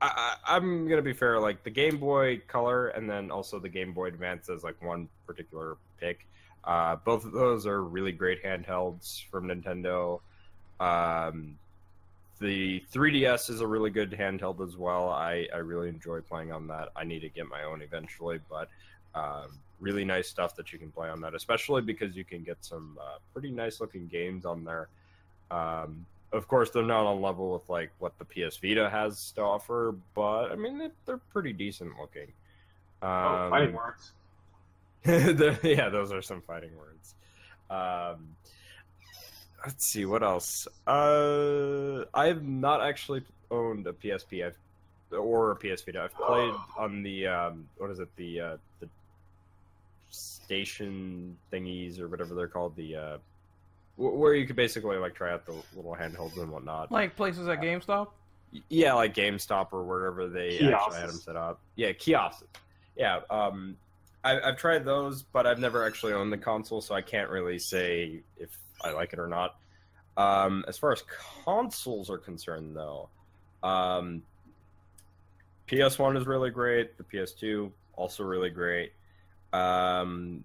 I, 0.00 0.34
I'm 0.46 0.88
gonna 0.88 1.02
be 1.02 1.12
fair. 1.12 1.38
Like 1.38 1.62
the 1.62 1.70
Game 1.70 1.98
Boy 1.98 2.40
Color 2.48 2.88
and 2.88 3.08
then 3.08 3.30
also 3.30 3.58
the 3.58 3.68
Game 3.68 3.92
Boy 3.92 4.06
Advance 4.06 4.48
as 4.48 4.64
like 4.64 4.80
one 4.82 5.08
particular 5.26 5.76
pick. 6.00 6.26
Uh, 6.64 6.96
both 6.96 7.24
of 7.24 7.32
those 7.32 7.66
are 7.66 7.82
really 7.82 8.12
great 8.12 8.42
handhelds 8.42 9.24
from 9.30 9.48
Nintendo. 9.48 10.20
Um, 10.78 11.56
the 12.42 12.84
3DS 12.92 13.48
is 13.48 13.60
a 13.60 13.66
really 13.66 13.90
good 13.90 14.10
handheld 14.10 14.66
as 14.66 14.76
well. 14.76 15.08
I, 15.08 15.46
I 15.54 15.58
really 15.58 15.88
enjoy 15.88 16.20
playing 16.20 16.52
on 16.52 16.66
that. 16.68 16.88
I 16.96 17.04
need 17.04 17.20
to 17.20 17.28
get 17.28 17.48
my 17.48 17.62
own 17.64 17.80
eventually, 17.80 18.40
but 18.50 18.68
um, 19.14 19.58
really 19.80 20.04
nice 20.04 20.28
stuff 20.28 20.56
that 20.56 20.72
you 20.72 20.78
can 20.78 20.90
play 20.90 21.08
on 21.08 21.20
that, 21.20 21.34
especially 21.34 21.82
because 21.82 22.16
you 22.16 22.24
can 22.24 22.42
get 22.42 22.58
some 22.60 22.98
uh, 23.00 23.18
pretty 23.32 23.50
nice 23.50 23.80
looking 23.80 24.06
games 24.08 24.44
on 24.44 24.64
there. 24.64 24.88
Um, 25.50 26.04
of 26.32 26.48
course, 26.48 26.70
they're 26.70 26.82
not 26.82 27.04
on 27.04 27.20
level 27.20 27.52
with 27.52 27.68
like 27.68 27.90
what 27.98 28.12
the 28.18 28.24
PS 28.24 28.56
Vita 28.56 28.88
has 28.90 29.32
to 29.32 29.42
offer, 29.42 29.94
but 30.14 30.50
I 30.50 30.56
mean 30.56 30.90
they're, 31.06 31.18
pretty 31.32 31.52
decent 31.52 31.92
looking. 32.00 32.28
oh, 33.02 33.08
Um, 33.08 33.50
fighting 33.50 33.74
words. 33.74 34.12
yeah, 35.62 35.88
those 35.88 36.12
are 36.12 36.22
some 36.22 36.40
fighting 36.40 36.70
words. 36.76 37.14
Um, 37.70 38.36
let's 39.64 39.86
see 39.86 40.04
what 40.04 40.22
else. 40.22 40.66
Uh, 40.86 42.04
I've 42.14 42.42
not 42.42 42.82
actually 42.82 43.22
owned 43.50 43.86
a 43.86 43.92
PSP 43.92 44.46
I've, 44.46 44.56
or 45.16 45.52
a 45.52 45.56
PS 45.56 45.82
Vita. 45.82 46.02
I've 46.02 46.14
played 46.14 46.54
on 46.76 47.02
the 47.02 47.26
um, 47.26 47.68
what 47.78 47.90
is 47.90 47.98
it 47.98 48.08
the 48.16 48.40
uh, 48.40 48.56
the 48.80 48.88
station 50.10 51.36
thingies 51.52 51.98
or 52.00 52.08
whatever 52.08 52.34
they're 52.34 52.48
called 52.48 52.76
the 52.76 52.96
uh, 52.96 53.18
wh- 53.96 54.18
where 54.18 54.34
you 54.34 54.46
could 54.46 54.56
basically 54.56 54.96
like 54.96 55.14
try 55.14 55.32
out 55.32 55.46
the 55.46 55.54
little 55.74 55.94
handhelds 55.94 56.36
and 56.40 56.50
whatnot. 56.50 56.90
Like 56.90 57.16
places 57.16 57.48
at 57.48 57.60
GameStop. 57.60 58.08
Yeah, 58.68 58.92
like 58.94 59.14
GameStop 59.14 59.68
or 59.72 59.82
wherever 59.82 60.28
they 60.28 60.58
actually 60.58 61.00
had 61.00 61.08
them 61.08 61.16
set 61.16 61.36
up. 61.36 61.60
Yeah, 61.76 61.92
kiosks. 61.92 62.44
Yeah, 62.96 63.20
um, 63.30 63.76
I, 64.24 64.38
I've 64.40 64.58
tried 64.58 64.84
those, 64.84 65.22
but 65.22 65.46
I've 65.46 65.58
never 65.58 65.86
actually 65.86 66.12
owned 66.12 66.32
the 66.32 66.38
console, 66.38 66.82
so 66.82 66.94
I 66.94 67.00
can't 67.00 67.30
really 67.30 67.58
say 67.58 68.20
if 68.38 68.50
I 68.84 68.92
like 68.92 69.12
it 69.12 69.18
or 69.18 69.28
not. 69.28 69.56
Um, 70.16 70.64
as 70.68 70.76
far 70.76 70.92
as 70.92 71.02
consoles 71.44 72.10
are 72.10 72.18
concerned, 72.18 72.76
though, 72.76 73.08
um, 73.62 74.22
PS1 75.68 76.18
is 76.18 76.26
really 76.26 76.50
great. 76.50 76.98
The 76.98 77.04
PS2 77.04 77.70
also 77.94 78.24
really 78.24 78.50
great. 78.50 78.92
Um, 79.52 80.44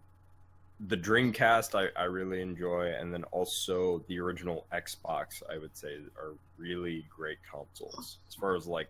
the 0.80 0.98
Dreamcast 0.98 1.76
I, 1.76 1.90
I 2.00 2.06
really 2.06 2.42
enjoy, 2.42 2.94
and 2.98 3.14
then 3.14 3.24
also 3.26 4.04
the 4.08 4.20
original 4.20 4.68
Xbox 4.72 5.42
I 5.52 5.58
would 5.58 5.76
say 5.76 5.98
are 6.18 6.34
really 6.58 7.06
great 7.10 7.40
consoles 7.50 8.20
as 8.28 8.36
far 8.36 8.56
as 8.56 8.68
like 8.68 8.90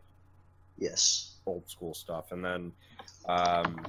Yes. 0.78 1.38
old 1.46 1.68
school 1.70 1.94
stuff. 1.94 2.32
And 2.32 2.44
then, 2.46 2.72
um, 3.28 3.88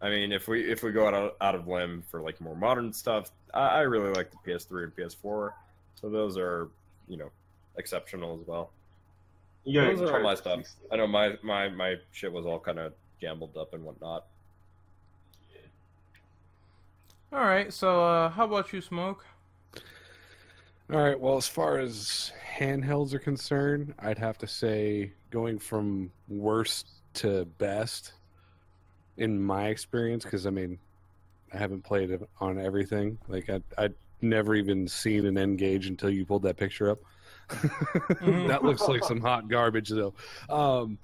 I 0.00 0.10
mean, 0.10 0.32
if 0.32 0.46
we 0.46 0.70
if 0.70 0.82
we 0.82 0.92
go 0.92 1.08
out 1.08 1.14
of, 1.14 1.32
out 1.40 1.54
of 1.54 1.66
limb 1.66 2.04
for 2.08 2.20
like 2.20 2.40
more 2.40 2.54
modern 2.54 2.92
stuff, 2.92 3.32
I, 3.54 3.68
I 3.68 3.80
really 3.80 4.12
like 4.12 4.30
the 4.30 4.38
PS3 4.46 4.84
and 4.84 4.96
PS4. 4.96 5.52
So 6.00 6.08
those 6.08 6.36
are 6.36 6.68
you 7.08 7.16
know 7.16 7.30
exceptional 7.76 8.38
as 8.40 8.46
well. 8.46 8.70
Yeah, 9.64 9.84
Those 9.84 10.02
are 10.02 10.16
all 10.16 10.22
my 10.22 10.34
stuff. 10.34 10.60
I 10.90 10.96
know 10.96 11.06
my 11.06 11.34
my 11.42 11.68
my 11.68 11.96
shit 12.12 12.32
was 12.32 12.46
all 12.46 12.58
kind 12.58 12.78
of 12.78 12.92
jumbled 13.20 13.56
up 13.56 13.74
and 13.74 13.84
whatnot. 13.84 14.24
All 17.32 17.40
right. 17.40 17.70
So, 17.72 18.04
uh, 18.04 18.30
how 18.30 18.46
about 18.46 18.72
you, 18.72 18.80
Smoke? 18.80 19.26
All 20.90 20.98
right. 20.98 21.18
Well, 21.18 21.36
as 21.36 21.46
far 21.46 21.78
as 21.78 22.32
handhelds 22.56 23.12
are 23.12 23.18
concerned, 23.18 23.92
I'd 23.98 24.16
have 24.16 24.38
to 24.38 24.46
say 24.46 25.12
going 25.30 25.58
from 25.58 26.10
worst 26.28 26.88
to 27.14 27.44
best 27.58 28.14
in 29.18 29.42
my 29.42 29.68
experience 29.68 30.24
because 30.24 30.46
I 30.46 30.50
mean 30.50 30.78
I 31.52 31.56
haven't 31.56 31.84
played 31.84 32.10
it 32.10 32.22
on 32.40 32.58
everything. 32.58 33.18
Like 33.28 33.48
I 33.50 33.60
I'd 33.76 33.94
never 34.20 34.54
even 34.54 34.88
seen 34.88 35.26
an 35.26 35.38
N-Gage 35.38 35.86
until 35.86 36.10
you 36.10 36.24
pulled 36.24 36.42
that 36.42 36.56
picture 36.56 36.90
up. 36.90 36.98
that 37.48 38.60
looks 38.62 38.82
like 38.82 39.04
some 39.04 39.20
hot 39.20 39.48
garbage 39.48 39.88
though. 39.88 40.14
Um, 40.50 40.98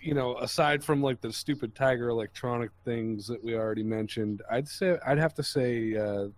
you 0.00 0.14
know, 0.14 0.38
aside 0.38 0.82
from 0.82 1.02
like 1.02 1.20
the 1.20 1.32
stupid 1.32 1.74
Tiger 1.74 2.08
electronic 2.08 2.70
things 2.84 3.26
that 3.26 3.42
we 3.42 3.54
already 3.54 3.82
mentioned, 3.82 4.42
I'd 4.50 4.68
say 4.68 4.96
I'd 5.06 5.18
have 5.18 5.34
to 5.34 5.42
say 5.42 5.96
uh, 5.96 6.28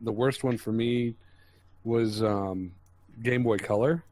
the 0.00 0.12
worst 0.12 0.42
one 0.42 0.58
for 0.58 0.72
me 0.72 1.14
was 1.84 2.22
um, 2.22 2.72
Game 3.22 3.44
Boy 3.44 3.58
Color 3.58 4.02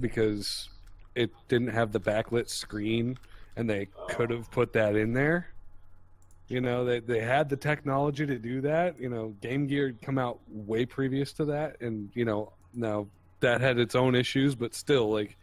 because 0.00 0.68
it 1.14 1.30
didn't 1.48 1.68
have 1.68 1.92
the 1.92 2.00
backlit 2.00 2.48
screen, 2.48 3.18
and 3.56 3.68
they 3.68 3.88
could 4.08 4.30
have 4.30 4.50
put 4.50 4.72
that 4.72 4.96
in 4.96 5.12
there. 5.12 5.48
You 6.52 6.60
know, 6.60 6.84
they 6.84 7.00
they 7.00 7.20
had 7.20 7.48
the 7.48 7.56
technology 7.56 8.26
to 8.26 8.38
do 8.38 8.60
that. 8.60 9.00
You 9.00 9.08
know, 9.08 9.34
Game 9.40 9.66
Gear 9.66 9.86
had 9.86 10.02
come 10.02 10.18
out 10.18 10.40
way 10.48 10.84
previous 10.84 11.32
to 11.34 11.46
that, 11.46 11.80
and 11.80 12.10
you 12.12 12.26
know 12.26 12.52
now 12.74 13.06
that 13.40 13.62
had 13.62 13.78
its 13.78 13.94
own 13.94 14.14
issues, 14.14 14.54
but 14.54 14.74
still, 14.74 15.10
like 15.10 15.38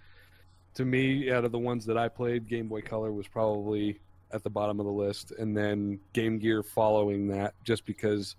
to 0.75 0.86
me, 0.86 1.32
out 1.32 1.46
of 1.46 1.51
the 1.51 1.58
ones 1.58 1.84
that 1.88 1.98
I 1.98 2.10
played, 2.10 2.48
Game 2.48 2.68
Boy 2.68 2.82
Color 2.82 3.12
was 3.12 3.28
probably 3.28 4.00
at 4.32 4.44
the 4.44 4.51
bottom 4.51 4.80
of 4.80 4.86
the 4.86 4.92
list, 4.92 5.32
and 5.32 5.58
then 5.58 6.00
Game 6.13 6.38
Gear 6.38 6.62
following 6.62 7.28
that, 7.30 7.56
just 7.63 7.88
because 7.88 8.36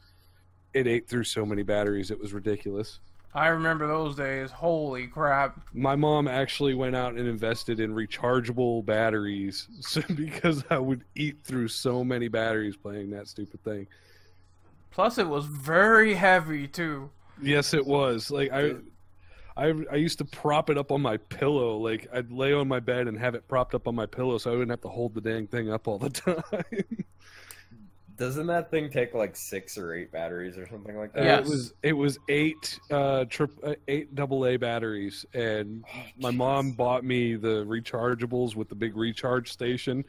it 0.73 0.87
ate 0.87 1.09
through 1.09 1.25
so 1.25 1.45
many 1.45 1.65
batteries, 1.65 2.13
it 2.13 2.21
was 2.21 2.33
ridiculous. 2.33 3.01
I 3.33 3.49
remember 3.49 3.87
those 3.87 4.17
days. 4.17 4.51
Holy 4.51 5.07
crap! 5.07 5.61
My 5.73 5.95
mom 5.95 6.27
actually 6.27 6.75
went 6.75 6.97
out 6.97 7.15
and 7.15 7.29
invested 7.29 7.79
in 7.79 7.95
rechargeable 7.95 8.85
batteries 8.85 9.69
because 10.15 10.65
I 10.69 10.79
would 10.79 11.05
eat 11.15 11.39
through 11.45 11.69
so 11.69 12.03
many 12.03 12.29
batteries 12.29 12.77
playing 12.77 13.11
that 13.11 13.29
stupid 13.29 13.63
thing. 13.63 13.87
Plus, 14.91 15.19
it 15.19 15.29
was 15.29 15.47
very 15.47 16.15
heavy 16.15 16.67
too. 16.67 17.11
Yes, 17.41 17.73
it 17.73 17.87
was. 17.87 18.33
Like 18.33 18.51
I, 18.53 18.75
I, 19.57 19.75
I 19.93 19.97
used 19.97 20.19
to 20.19 20.25
prop 20.25 20.69
it 20.69 20.77
up 20.77 20.91
on 20.91 21.01
my 21.01 21.17
pillow. 21.17 21.77
Like 21.77 22.09
I'd 22.13 22.33
lay 22.33 22.53
on 22.53 22.67
my 22.67 22.81
bed 22.81 23.07
and 23.07 23.17
have 23.19 23.37
it 23.37 23.47
propped 23.47 23.75
up 23.75 23.87
on 23.87 23.95
my 23.95 24.07
pillow, 24.07 24.39
so 24.39 24.51
I 24.51 24.55
wouldn't 24.55 24.71
have 24.71 24.81
to 24.83 24.89
hold 24.89 25.15
the 25.15 25.21
dang 25.21 25.47
thing 25.47 25.71
up 25.71 25.87
all 25.87 25.99
the 25.99 26.11
time. 26.11 27.05
Doesn't 28.21 28.49
that 28.49 28.71
thing 28.71 28.91
take 28.91 29.15
like 29.15 29.35
six 29.35 29.79
or 29.79 29.95
eight 29.95 30.13
batteries 30.13 30.59
or 30.59 30.69
something 30.69 30.95
like 30.95 31.15
that? 31.15 31.25
Yes. 31.25 31.47
It 31.47 31.49
was 31.49 31.73
it 31.83 31.93
was 31.95 32.19
eight 32.29 32.79
uh 32.91 33.25
trip 33.25 33.51
uh, 33.65 33.77
eight 33.89 34.15
double 34.15 34.47
A 34.47 34.59
batteries, 34.59 35.25
and 35.33 35.83
my 36.19 36.31
mom 36.31 36.73
bought 36.73 37.03
me 37.03 37.37
the 37.37 37.65
rechargeables 37.65 38.55
with 38.55 38.69
the 38.69 38.75
big 38.75 38.95
recharge 38.95 39.51
station, 39.51 40.05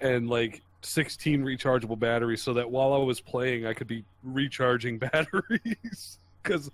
and 0.00 0.28
like. 0.28 0.62
16 0.86 1.42
rechargeable 1.42 1.98
batteries 1.98 2.42
so 2.42 2.52
that 2.52 2.70
while 2.70 2.92
I 2.92 2.98
was 2.98 3.18
playing 3.18 3.64
I 3.64 3.72
could 3.72 3.86
be 3.86 4.04
recharging 4.22 4.98
batteries 5.12 6.18
because 6.42 6.70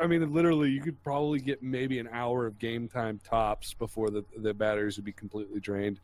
I 0.00 0.08
mean 0.08 0.32
literally 0.34 0.70
you 0.70 0.80
could 0.80 1.00
probably 1.04 1.38
get 1.38 1.62
maybe 1.62 2.00
an 2.00 2.08
hour 2.10 2.46
of 2.46 2.58
game 2.58 2.88
time 2.88 3.20
tops 3.22 3.72
before 3.72 4.10
the 4.10 4.24
the 4.38 4.52
batteries 4.52 4.96
would 4.96 5.04
be 5.04 5.12
completely 5.12 5.60
drained 5.60 6.00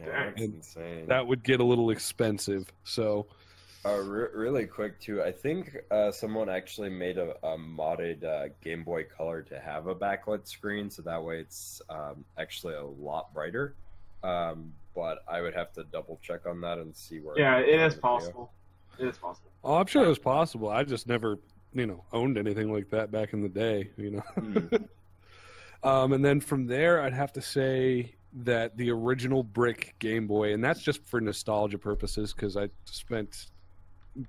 Yeah, 0.00 0.26
that's 0.30 0.42
insane. 0.42 1.06
that 1.08 1.26
would 1.26 1.42
get 1.42 1.60
a 1.60 1.64
little 1.64 1.90
expensive 1.90 2.70
so 2.84 3.26
Uh, 3.84 3.98
re- 4.02 4.28
really 4.34 4.66
quick 4.66 4.98
too, 5.00 5.22
I 5.22 5.30
think 5.32 5.76
uh, 5.90 6.10
someone 6.10 6.48
actually 6.48 6.90
made 6.90 7.18
a, 7.18 7.30
a 7.46 7.56
modded 7.56 8.24
uh, 8.24 8.48
Game 8.62 8.82
Boy 8.82 9.04
Color 9.04 9.42
to 9.42 9.60
have 9.60 9.86
a 9.86 9.94
backlit 9.94 10.46
screen, 10.48 10.90
so 10.90 11.02
that 11.02 11.22
way 11.22 11.38
it's 11.38 11.80
um, 11.88 12.24
actually 12.36 12.74
a 12.74 12.84
lot 12.84 13.32
brighter. 13.32 13.74
Um, 14.24 14.72
but 14.94 15.18
I 15.28 15.40
would 15.40 15.54
have 15.54 15.72
to 15.74 15.84
double 15.92 16.18
check 16.22 16.46
on 16.46 16.60
that 16.62 16.78
and 16.78 16.96
see 16.96 17.20
where. 17.20 17.38
Yeah, 17.38 17.58
it 17.58 17.68
is 17.80 17.94
Yeah. 17.94 18.00
possible. 18.00 18.50
It 18.98 19.06
is 19.06 19.18
possible. 19.18 19.50
oh 19.62 19.74
I'm 19.76 19.86
sure 19.86 20.04
it 20.04 20.08
was 20.08 20.18
possible 20.18 20.68
I 20.68 20.82
just 20.82 21.06
never 21.06 21.38
you 21.72 21.86
know 21.86 22.02
owned 22.12 22.38
anything 22.38 22.72
like 22.72 22.88
that 22.90 23.10
back 23.12 23.34
in 23.34 23.40
the 23.42 23.48
day 23.48 23.90
you 23.96 24.10
know 24.10 24.20
Hmm. 24.34 24.66
Um, 25.82 26.12
and 26.14 26.24
then 26.24 26.40
from 26.40 26.66
there, 26.66 27.02
I'd 27.02 27.12
have 27.12 27.32
to 27.34 27.42
say 27.42 28.15
that 28.32 28.76
the 28.76 28.90
original 28.90 29.42
brick 29.42 29.94
Game 29.98 30.26
Boy, 30.26 30.52
and 30.52 30.62
that's 30.62 30.82
just 30.82 31.04
for 31.04 31.20
nostalgia 31.20 31.78
purposes 31.78 32.32
because 32.32 32.56
I 32.56 32.68
spent 32.84 33.46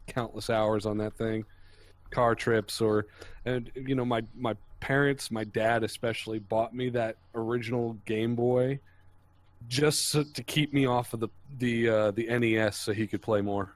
countless 0.07 0.49
hours 0.49 0.85
on 0.85 0.97
that 0.97 1.13
thing, 1.17 1.45
car 2.09 2.35
trips, 2.35 2.81
or 2.81 3.07
and 3.45 3.71
you 3.75 3.95
know 3.95 4.05
my 4.05 4.23
my 4.35 4.55
parents, 4.79 5.31
my 5.31 5.43
dad 5.43 5.83
especially, 5.83 6.39
bought 6.39 6.73
me 6.73 6.89
that 6.89 7.17
original 7.35 7.97
Game 8.05 8.35
Boy 8.35 8.79
just 9.67 10.09
so, 10.09 10.23
to 10.23 10.43
keep 10.43 10.73
me 10.73 10.85
off 10.85 11.13
of 11.13 11.19
the 11.19 11.29
the 11.57 11.89
uh, 11.89 12.11
the 12.11 12.27
NES 12.27 12.77
so 12.77 12.93
he 12.93 13.07
could 13.07 13.21
play 13.21 13.41
more. 13.41 13.73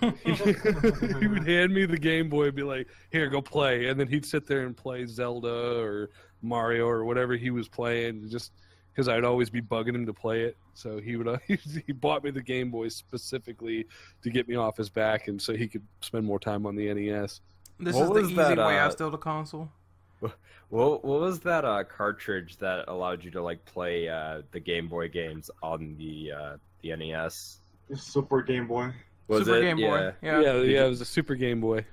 he 0.00 1.26
would 1.26 1.46
hand 1.46 1.72
me 1.72 1.86
the 1.86 1.98
Game 1.98 2.28
Boy 2.28 2.46
and 2.46 2.54
be 2.54 2.62
like, 2.62 2.88
"Here, 3.10 3.28
go 3.28 3.40
play," 3.40 3.86
and 3.88 3.98
then 3.98 4.08
he'd 4.08 4.26
sit 4.26 4.46
there 4.46 4.66
and 4.66 4.76
play 4.76 5.06
Zelda 5.06 5.80
or 5.80 6.10
Mario 6.42 6.86
or 6.86 7.04
whatever 7.04 7.34
he 7.34 7.50
was 7.50 7.68
playing, 7.68 8.28
just 8.28 8.52
because 8.98 9.08
I'd 9.08 9.22
always 9.22 9.48
be 9.48 9.62
bugging 9.62 9.94
him 9.94 10.06
to 10.06 10.12
play 10.12 10.42
it. 10.42 10.56
So 10.74 10.98
he 10.98 11.16
would 11.16 11.38
he 11.86 11.92
bought 11.92 12.24
me 12.24 12.32
the 12.32 12.42
Game 12.42 12.68
Boy 12.68 12.88
specifically 12.88 13.86
to 14.22 14.30
get 14.30 14.48
me 14.48 14.56
off 14.56 14.76
his 14.76 14.88
back, 14.88 15.28
and 15.28 15.40
so 15.40 15.54
he 15.54 15.68
could 15.68 15.84
spend 16.00 16.26
more 16.26 16.40
time 16.40 16.66
on 16.66 16.74
the 16.74 16.92
NES. 16.92 17.40
This 17.78 17.94
What 17.94 18.16
is 18.16 18.22
the 18.24 18.24
easy 18.24 18.34
that, 18.34 18.58
way 18.58 18.76
I 18.76 18.86
uh, 18.86 18.90
steal 18.90 19.10
the 19.10 19.16
console. 19.18 19.70
What 20.70 21.02
what 21.02 21.20
was 21.20 21.40
that 21.40 21.64
uh, 21.64 21.82
cartridge 21.84 22.58
that 22.58 22.88
allowed 22.88 23.24
you 23.24 23.30
to 23.30 23.40
like 23.40 23.64
play 23.64 24.06
uh, 24.06 24.42
the 24.52 24.60
Game 24.60 24.86
Boy 24.86 25.08
games 25.08 25.50
on 25.62 25.96
the 25.96 26.30
uh, 26.30 26.56
the 26.82 26.94
NES? 26.94 27.60
Super 27.94 28.42
Game 28.42 28.66
Boy. 28.66 28.92
Was 29.28 29.46
Super 29.46 29.56
it? 29.56 29.62
Game 29.62 29.76
Boy. 29.78 30.12
Yeah, 30.20 30.40
Yeah. 30.42 30.60
yeah, 30.60 30.84
it 30.84 30.90
was 30.90 31.00
a 31.00 31.06
Super 31.06 31.36
Game 31.36 31.62
Boy. 31.62 31.86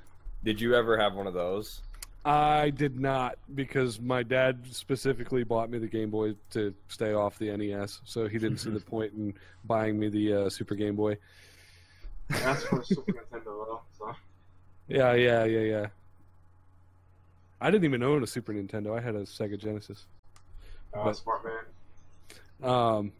Did 0.44 0.60
you 0.60 0.76
ever 0.76 0.98
have 0.98 1.13
one 1.13 1.26
of 1.26 1.34
those? 1.34 1.80
I 2.25 2.71
did 2.71 2.99
not 2.99 3.38
because 3.53 4.01
my 4.01 4.23
dad 4.23 4.65
specifically 4.71 5.43
bought 5.43 5.69
me 5.69 5.77
the 5.77 5.88
Game 5.88 6.09
Boy 6.09 6.33
to 6.51 6.73
stay 6.88 7.13
off 7.13 7.38
the 7.38 7.55
NES, 7.55 8.01
so 8.03 8.27
he 8.27 8.39
didn't 8.39 8.57
see 8.57 8.71
the 8.71 8.79
point 8.79 9.13
in 9.13 9.33
buying 9.65 9.99
me 9.99 10.09
the 10.09 10.33
uh, 10.33 10.49
Super 10.49 10.73
Game 10.73 10.95
Boy. 10.95 11.17
That's 12.29 12.63
for 12.63 12.83
Super 12.83 13.11
Nintendo 13.11 13.43
though. 13.45 13.81
So 13.97 14.15
Yeah, 14.88 15.13
yeah, 15.13 15.43
yeah, 15.45 15.59
yeah. 15.59 15.88
I 17.61 17.69
didn't 17.69 17.85
even 17.85 18.01
own 18.01 18.23
a 18.23 18.27
Super 18.27 18.53
Nintendo. 18.53 18.97
I 18.97 19.01
had 19.01 19.13
a 19.15 19.21
Sega 19.21 19.57
Genesis. 19.59 20.05
uh, 20.95 21.03
But- 21.03 21.15
smart 21.17 21.43
man. 21.45 22.69
Um, 22.71 23.11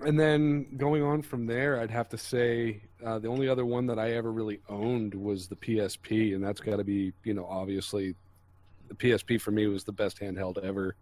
and 0.00 0.18
then 0.18 0.76
going 0.76 1.02
on 1.02 1.22
from 1.22 1.46
there, 1.46 1.80
I'd 1.80 1.90
have 1.90 2.08
to 2.10 2.18
say 2.18 2.82
uh, 3.04 3.18
the 3.18 3.28
only 3.28 3.48
other 3.48 3.66
one 3.66 3.86
that 3.86 3.98
I 3.98 4.12
ever 4.12 4.32
really 4.32 4.60
owned 4.68 5.14
was 5.14 5.48
the 5.48 5.56
PSP, 5.56 6.34
and 6.34 6.42
that's 6.42 6.60
got 6.60 6.76
to 6.76 6.84
be, 6.84 7.12
you 7.24 7.34
know, 7.34 7.46
obviously 7.46 8.14
the 8.88 8.94
PSP 8.94 9.40
for 9.40 9.50
me 9.50 9.66
was 9.66 9.84
the 9.84 9.92
best 9.92 10.20
handheld 10.20 10.62
ever. 10.62 10.96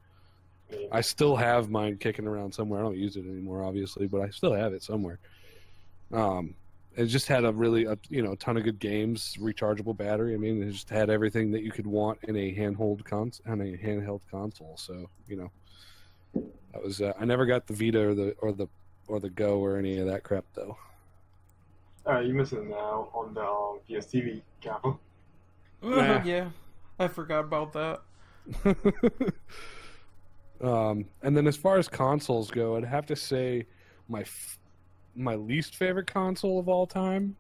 I 0.93 1.01
still 1.01 1.37
have 1.37 1.71
mine 1.71 1.97
kicking 1.97 2.27
around 2.27 2.53
somewhere. 2.53 2.81
I 2.81 2.83
don't 2.83 2.97
use 2.97 3.17
it 3.17 3.25
anymore, 3.25 3.63
obviously, 3.63 4.07
but 4.07 4.21
I 4.21 4.29
still 4.31 4.53
have 4.53 4.73
it 4.75 4.83
somewhere. 4.83 5.19
Um, 6.13 6.55
it 6.97 7.07
just 7.07 7.29
had 7.29 7.45
a 7.45 7.53
really, 7.53 7.85
a, 7.85 7.97
you 8.09 8.23
know, 8.23 8.33
a 8.33 8.37
ton 8.37 8.57
of 8.57 8.65
good 8.65 8.79
games, 8.79 9.37
rechargeable 9.39 9.97
battery. 9.97 10.35
I 10.35 10.37
mean, 10.37 10.63
it 10.63 10.73
just 10.73 10.91
had 10.91 11.11
everything 11.11 11.53
that 11.53 11.63
you 11.63 11.71
could 11.71 11.87
want 11.87 12.19
in 12.25 12.37
a 12.37 12.55
handheld 12.55 13.05
cons 13.05 13.41
on 13.47 13.61
a 13.61 13.77
handheld 13.77 14.21
console. 14.31 14.77
So, 14.77 15.09
you 15.29 15.37
know, 15.37 15.51
that 16.73 16.83
was. 16.83 17.01
Uh, 17.01 17.13
I 17.19 17.25
never 17.25 17.47
got 17.47 17.67
the 17.67 17.73
Vita 17.73 18.09
or 18.09 18.15
the 18.15 18.35
or 18.41 18.53
the 18.53 18.67
or 19.09 19.21
the 19.21 19.31
Go 19.31 19.59
or 19.59 19.77
any 19.77 19.99
of 19.99 20.07
that 20.07 20.23
crap 20.23 20.45
though. 20.55 20.77
Uh, 22.07 22.21
you 22.21 22.35
missing 22.35 22.71
now 22.71 23.09
on 23.13 23.35
the 23.35 23.43
um, 23.43 23.81
PSTV 23.89 24.41
Kappa. 24.61 24.97
Nah. 25.83 26.23
yeah. 26.25 26.49
I 26.99 27.09
forgot 27.09 27.41
about 27.41 27.73
that. 27.75 28.01
um, 30.63 31.05
and 31.23 31.37
then 31.37 31.47
as 31.47 31.57
far 31.57 31.79
as 31.79 31.87
consoles 31.87 32.51
go, 32.51 32.77
I'd 32.77 32.85
have 32.85 33.07
to 33.07 33.17
say 33.17 33.67
my 34.09 34.23
f- 34.23 34.59
my 35.15 35.35
least 35.35 35.77
favorite 35.77 36.07
console 36.07 36.59
of 36.59 36.69
all 36.69 36.87
time 36.87 37.37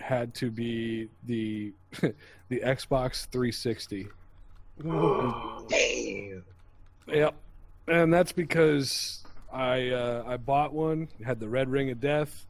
had 0.00 0.34
to 0.34 0.50
be 0.50 1.08
the 1.26 1.72
the 2.00 2.60
Xbox 2.60 3.26
360. 3.26 4.08
Damn. 4.82 6.44
Yep, 7.08 7.34
and 7.88 8.14
that's 8.14 8.30
because 8.30 9.24
I 9.52 9.90
uh, 9.90 10.24
I 10.26 10.36
bought 10.36 10.72
one, 10.72 11.08
had 11.24 11.38
the 11.38 11.48
red 11.48 11.68
ring 11.68 11.90
of 11.90 12.00
death, 12.00 12.46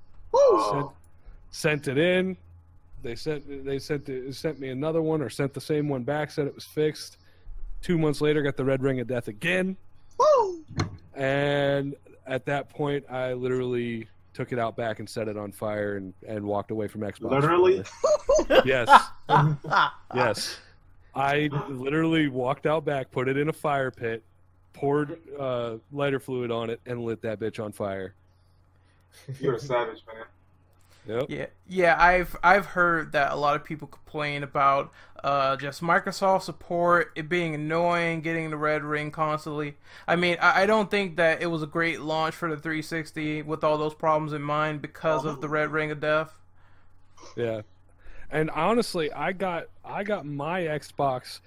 sent, 0.71 0.87
sent 1.51 1.89
it 1.89 1.99
in. 1.99 2.37
They 3.03 3.17
sent 3.17 3.65
they 3.65 3.79
sent 3.79 4.09
it, 4.09 4.33
sent 4.35 4.61
me 4.61 4.69
another 4.69 5.03
one 5.03 5.21
or 5.21 5.29
sent 5.29 5.53
the 5.53 5.61
same 5.61 5.89
one 5.89 6.03
back, 6.05 6.31
said 6.31 6.47
it 6.47 6.55
was 6.55 6.65
fixed. 6.65 7.19
Two 7.83 7.99
months 7.99 8.21
later, 8.21 8.43
got 8.43 8.57
the 8.57 8.65
red 8.65 8.83
ring 8.83 9.01
of 9.01 9.09
death 9.09 9.27
again, 9.27 9.77
Woo! 10.17 10.65
and 11.17 11.97
at 12.27 12.47
that 12.47 12.69
point, 12.69 13.05
I 13.11 13.33
literally 13.33 14.07
took 14.35 14.53
it 14.53 14.59
out 14.59 14.77
back 14.77 14.99
and 14.99 15.09
set 15.09 15.29
it 15.29 15.37
on 15.37 15.53
fire 15.53 15.97
and, 15.97 16.15
and 16.27 16.45
walked 16.45 16.71
away 16.71 16.89
from 16.89 17.03
Xbox. 17.03 17.31
Literally? 17.31 17.85
Yes, 18.65 18.89
yes. 20.15 20.59
I 21.15 21.49
literally 21.69 22.29
walked 22.29 22.67
out 22.67 22.85
back, 22.85 23.11
put 23.11 23.29
it 23.29 23.37
in 23.37 23.49
a 23.49 23.53
fire 23.53 23.91
pit, 23.91 24.23
poured 24.73 25.19
uh, 25.39 25.77
lighter 25.93 26.21
fluid 26.21 26.51
on 26.51 26.71
it, 26.71 26.81
and 26.87 27.05
lit 27.05 27.23
that 27.23 27.41
bitch 27.41 27.63
on 27.63 27.73
fire. 27.73 28.15
You're 29.41 29.55
a 29.55 29.61
savage, 29.61 30.03
man. 30.07 30.25
Yep. 31.07 31.27
Yeah, 31.29 31.47
yeah, 31.67 31.97
I've 32.01 32.37
I've 32.45 32.67
heard 32.67 33.13
that 33.13 33.33
a 33.33 33.37
lot 33.37 33.57
of 33.57 33.65
people 33.65 33.89
complain 33.89 34.45
about 34.45 34.93
uh, 35.25 35.57
just 35.57 35.83
Microsoft 35.83 36.43
support, 36.43 37.11
it 37.17 37.29
being 37.29 37.57
annoying, 37.57 38.21
getting 38.21 38.51
the 38.51 38.57
red 38.57 38.85
ring 38.85 39.11
constantly. 39.11 39.77
I 40.07 40.15
mean, 40.15 40.37
I, 40.41 40.63
I 40.63 40.67
don't 40.67 40.91
think 40.91 41.17
that 41.17 41.43
it 41.43 41.47
was 41.47 41.63
a 41.63 41.67
great 41.67 42.01
launch 42.01 42.37
for 42.37 42.49
the 42.49 42.57
360 42.57 43.43
with 43.43 43.65
all 43.65 43.79
those 43.79 43.95
problems 43.95 44.33
in 44.33 44.43
mind 44.43 44.81
because 44.81 45.25
of 45.25 45.41
the 45.41 45.49
red 45.49 45.73
ring 45.73 45.91
of 45.91 46.01
death. 46.01 46.33
Yeah. 47.37 47.63
And 48.31 48.49
honestly, 48.51 49.13
I 49.13 49.33
got 49.33 49.67
I 49.85 50.05
got 50.05 50.25
my 50.25 50.63
Xbox 50.63 51.41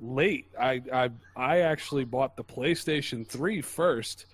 late. 0.00 0.46
I 0.58 0.82
I 0.92 1.10
I 1.36 1.60
actually 1.60 2.04
bought 2.04 2.36
the 2.36 2.44
PlayStation 2.44 3.26
3 3.26 3.60
first 3.60 4.26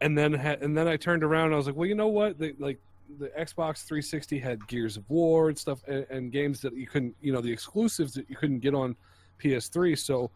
and 0.00 0.18
then 0.18 0.34
and 0.34 0.76
then 0.76 0.88
I 0.88 0.96
turned 0.96 1.22
around 1.22 1.46
and 1.46 1.54
I 1.54 1.56
was 1.56 1.66
like, 1.66 1.76
"Well, 1.76 1.88
you 1.88 1.94
know 1.94 2.08
what? 2.08 2.38
The, 2.38 2.54
like 2.58 2.78
the 3.18 3.28
Xbox 3.28 3.84
360 3.84 4.38
had 4.38 4.66
Gears 4.66 4.96
of 4.96 5.08
War 5.08 5.48
and 5.48 5.58
stuff 5.58 5.80
and, 5.86 6.06
and 6.10 6.32
games 6.32 6.60
that 6.62 6.74
you 6.74 6.86
couldn't, 6.86 7.14
you 7.20 7.32
know, 7.32 7.40
the 7.40 7.52
exclusives 7.52 8.14
that 8.14 8.28
you 8.28 8.36
couldn't 8.36 8.60
get 8.60 8.74
on 8.74 8.96
PS3. 9.42 9.98
So 9.98 10.30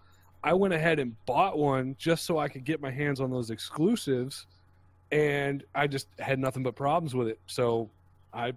I 0.45 0.53
went 0.53 0.75
ahead 0.75 0.99
and 0.99 1.15
bought 1.27 1.59
one 1.59 1.97
just 1.99 2.25
so 2.25 2.39
I 2.39 2.49
could 2.49 2.65
get 2.65 2.81
my 2.81 2.91
hands 2.91 3.21
on 3.21 3.31
those 3.31 3.51
exclusives 3.51 4.47
and 5.11 5.65
I 5.75 5.87
just 5.87 6.09
had 6.19 6.39
nothing 6.39 6.63
but 6.63 6.75
problems 6.75 7.15
with 7.15 7.29
it. 7.29 7.39
So 7.47 7.89
I 8.33 8.53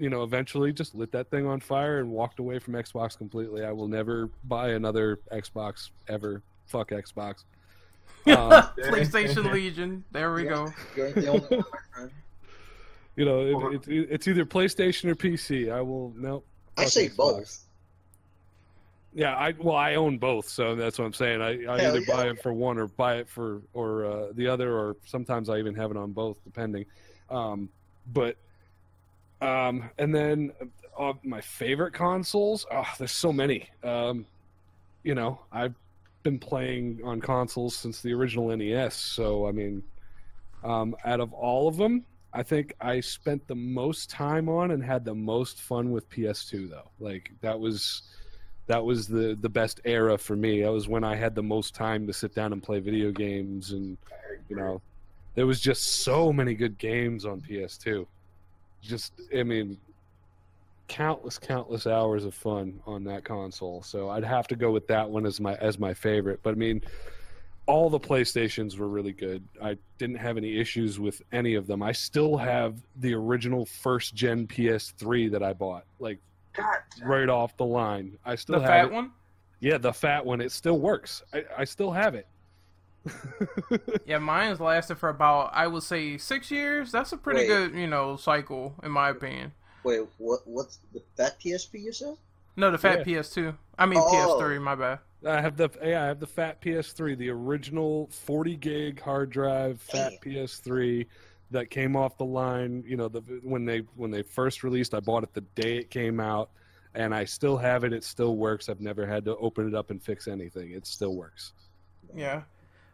you 0.00 0.08
know, 0.08 0.22
eventually 0.22 0.72
just 0.72 0.94
lit 0.94 1.12
that 1.12 1.30
thing 1.30 1.46
on 1.46 1.60
fire 1.60 1.98
and 2.00 2.10
walked 2.10 2.38
away 2.38 2.58
from 2.58 2.74
Xbox 2.74 3.16
completely. 3.16 3.64
I 3.64 3.70
will 3.72 3.86
never 3.86 4.30
buy 4.44 4.70
another 4.70 5.20
Xbox 5.30 5.90
ever. 6.08 6.42
Fuck 6.66 6.90
Xbox. 6.90 7.44
Um, 8.26 8.50
PlayStation 8.76 9.50
Legion. 9.50 10.04
There 10.12 10.34
we 10.34 10.44
Yeah. 10.44 10.50
go. 10.50 10.72
You 10.94 11.06
ain't 11.06 11.14
the 11.14 11.26
only 11.28 11.40
one, 11.40 11.58
my 11.72 11.78
friend. 11.94 12.10
you 13.16 13.24
know, 13.24 13.70
it, 13.70 13.88
it, 13.88 14.08
it's 14.10 14.28
either 14.28 14.44
PlayStation 14.44 15.06
or 15.10 15.14
PC. 15.14 15.72
I 15.72 15.80
will 15.80 16.12
no. 16.14 16.42
I 16.76 16.84
say 16.84 17.08
Xbox. 17.08 17.16
both. 17.16 17.64
Yeah, 19.14 19.34
I 19.34 19.54
well, 19.58 19.74
I 19.74 19.94
own 19.94 20.18
both, 20.18 20.48
so 20.48 20.74
that's 20.76 20.98
what 20.98 21.06
I'm 21.06 21.14
saying. 21.14 21.40
I, 21.40 21.48
I 21.72 21.80
Hell 21.80 21.96
either 21.96 22.04
buy 22.06 22.24
yeah. 22.26 22.30
it 22.32 22.42
for 22.42 22.52
one 22.52 22.78
or 22.78 22.88
buy 22.88 23.16
it 23.16 23.28
for 23.28 23.62
or 23.72 24.04
uh, 24.04 24.26
the 24.34 24.46
other, 24.46 24.76
or 24.76 24.96
sometimes 25.06 25.48
I 25.48 25.56
even 25.58 25.74
have 25.76 25.90
it 25.90 25.96
on 25.96 26.12
both, 26.12 26.36
depending. 26.44 26.84
Um, 27.30 27.70
but 28.12 28.36
um, 29.40 29.90
and 29.98 30.14
then 30.14 30.52
uh, 30.98 31.14
my 31.22 31.40
favorite 31.40 31.92
consoles. 31.92 32.66
Oh, 32.70 32.86
there's 32.98 33.12
so 33.12 33.32
many. 33.32 33.68
Um, 33.82 34.26
you 35.02 35.14
know, 35.14 35.40
I've 35.50 35.74
been 36.22 36.38
playing 36.38 37.00
on 37.04 37.20
consoles 37.20 37.74
since 37.74 38.02
the 38.02 38.12
original 38.12 38.54
NES, 38.54 38.94
so 38.94 39.46
I 39.46 39.52
mean, 39.52 39.82
um, 40.62 40.94
out 41.04 41.20
of 41.20 41.32
all 41.32 41.68
of 41.68 41.76
them, 41.76 42.04
I 42.32 42.42
think 42.42 42.74
I 42.80 43.00
spent 43.00 43.46
the 43.46 43.54
most 43.54 44.10
time 44.10 44.48
on 44.48 44.70
and 44.70 44.84
had 44.84 45.04
the 45.04 45.14
most 45.14 45.60
fun 45.60 45.90
with 45.90 46.08
PS2 46.10 46.70
though. 46.70 46.90
Like 47.00 47.30
that 47.40 47.58
was 47.58 48.02
that 48.66 48.84
was 48.84 49.08
the 49.08 49.36
the 49.40 49.48
best 49.48 49.80
era 49.84 50.16
for 50.16 50.36
me. 50.36 50.62
That 50.62 50.70
was 50.72 50.86
when 50.86 51.02
I 51.02 51.16
had 51.16 51.34
the 51.34 51.42
most 51.42 51.74
time 51.74 52.06
to 52.06 52.12
sit 52.12 52.34
down 52.34 52.52
and 52.52 52.62
play 52.62 52.78
video 52.78 53.10
games 53.10 53.72
and 53.72 53.96
you 54.48 54.56
know 54.56 54.80
there 55.34 55.46
was 55.46 55.60
just 55.60 56.02
so 56.02 56.32
many 56.32 56.54
good 56.54 56.78
games 56.78 57.24
on 57.24 57.40
PS2. 57.40 58.06
Just 58.82 59.12
I 59.36 59.42
mean 59.42 59.76
countless 60.88 61.38
countless 61.38 61.86
hours 61.86 62.24
of 62.24 62.34
fun 62.34 62.80
on 62.86 63.04
that 63.04 63.24
console. 63.24 63.82
So 63.82 64.08
I'd 64.08 64.24
have 64.24 64.48
to 64.48 64.56
go 64.56 64.70
with 64.72 64.86
that 64.88 65.08
one 65.08 65.24
as 65.26 65.40
my 65.40 65.54
as 65.56 65.78
my 65.78 65.94
favorite. 65.94 66.40
But 66.42 66.50
I 66.52 66.56
mean 66.56 66.82
all 67.66 67.88
the 67.88 68.00
PlayStations 68.00 68.76
were 68.78 68.88
really 68.88 69.12
good. 69.12 69.44
I 69.62 69.76
didn't 69.98 70.16
have 70.16 70.36
any 70.36 70.58
issues 70.58 70.98
with 70.98 71.22
any 71.30 71.54
of 71.54 71.68
them. 71.68 71.82
I 71.82 71.92
still 71.92 72.36
have 72.36 72.80
the 72.96 73.14
original 73.14 73.64
first 73.64 74.14
gen 74.14 74.48
PS3 74.48 75.30
that 75.30 75.42
I 75.44 75.52
bought, 75.52 75.84
like 76.00 76.18
God, 76.52 76.78
right 77.04 77.28
off 77.28 77.56
the 77.56 77.66
line. 77.66 78.18
I 78.24 78.34
still 78.34 78.56
The 78.56 78.62
have 78.62 78.68
fat 78.70 78.84
it. 78.86 78.92
one? 78.92 79.12
Yeah, 79.60 79.78
the 79.78 79.92
fat 79.92 80.24
one. 80.26 80.40
It 80.40 80.50
still 80.50 80.80
works. 80.80 81.22
I, 81.32 81.44
I 81.58 81.64
still 81.64 81.92
have 81.92 82.16
it. 82.16 82.26
Yeah, 84.04 84.18
mine's 84.18 84.60
lasted 84.60 84.96
for 84.96 85.08
about 85.08 85.50
I 85.54 85.66
would 85.66 85.82
say 85.82 86.18
six 86.18 86.50
years. 86.50 86.92
That's 86.92 87.12
a 87.12 87.16
pretty 87.16 87.40
Wait. 87.40 87.46
good, 87.48 87.74
you 87.74 87.86
know, 87.86 88.16
cycle 88.16 88.74
in 88.82 88.90
my 88.90 89.10
opinion. 89.10 89.52
Wait, 89.84 90.02
what? 90.18 90.40
What's 90.44 90.78
the 90.92 91.02
that 91.16 91.40
PSP 91.40 91.80
you 91.82 91.92
said? 91.92 92.16
No, 92.56 92.70
the 92.70 92.78
fat 92.78 93.06
Yeah. 93.06 93.20
PS2. 93.20 93.56
I 93.78 93.86
mean 93.86 94.00
Oh. 94.02 94.38
PS3. 94.40 94.60
My 94.60 94.74
bad. 94.74 94.98
I 95.26 95.40
have 95.40 95.56
the 95.56 95.68
yeah, 95.82 96.02
I 96.04 96.06
have 96.06 96.20
the 96.20 96.26
fat 96.26 96.60
PS3, 96.60 97.16
the 97.16 97.30
original 97.30 98.08
40 98.10 98.56
gig 98.56 99.00
hard 99.00 99.30
drive 99.30 99.80
fat 99.80 100.12
Damn. 100.22 100.32
PS3 100.32 101.06
that 101.52 101.70
came 101.70 101.96
off 101.96 102.16
the 102.18 102.24
line. 102.24 102.84
You 102.86 102.96
know, 102.96 103.08
the 103.08 103.20
when 103.42 103.64
they 103.64 103.78
when 103.96 104.10
they 104.10 104.22
first 104.22 104.62
released, 104.64 104.94
I 104.94 105.00
bought 105.00 105.22
it 105.22 105.32
the 105.34 105.40
day 105.40 105.78
it 105.78 105.90
came 105.90 106.20
out, 106.20 106.50
and 106.94 107.14
I 107.14 107.24
still 107.24 107.56
have 107.56 107.84
it. 107.84 107.92
It 107.92 108.04
still 108.04 108.36
works. 108.36 108.68
I've 108.68 108.80
never 108.80 109.06
had 109.06 109.24
to 109.26 109.36
open 109.36 109.66
it 109.68 109.74
up 109.74 109.90
and 109.90 110.02
fix 110.02 110.26
anything. 110.28 110.72
It 110.72 110.86
still 110.86 111.14
works. 111.14 111.52
Yeah. 112.14 112.42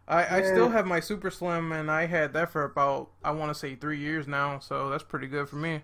I, 0.08 0.38
I 0.38 0.42
still 0.42 0.68
have 0.68 0.86
my 0.86 1.00
Super 1.00 1.30
Slim, 1.30 1.72
and 1.72 1.90
I 1.90 2.06
had 2.06 2.32
that 2.34 2.50
for 2.52 2.62
about 2.64 3.08
I 3.24 3.32
want 3.32 3.50
to 3.50 3.54
say 3.58 3.74
three 3.74 3.98
years 3.98 4.26
now, 4.28 4.58
so 4.60 4.88
that's 4.88 5.02
pretty 5.02 5.26
good 5.26 5.48
for 5.48 5.56
me. 5.56 5.82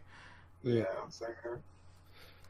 yeah. 0.62 0.84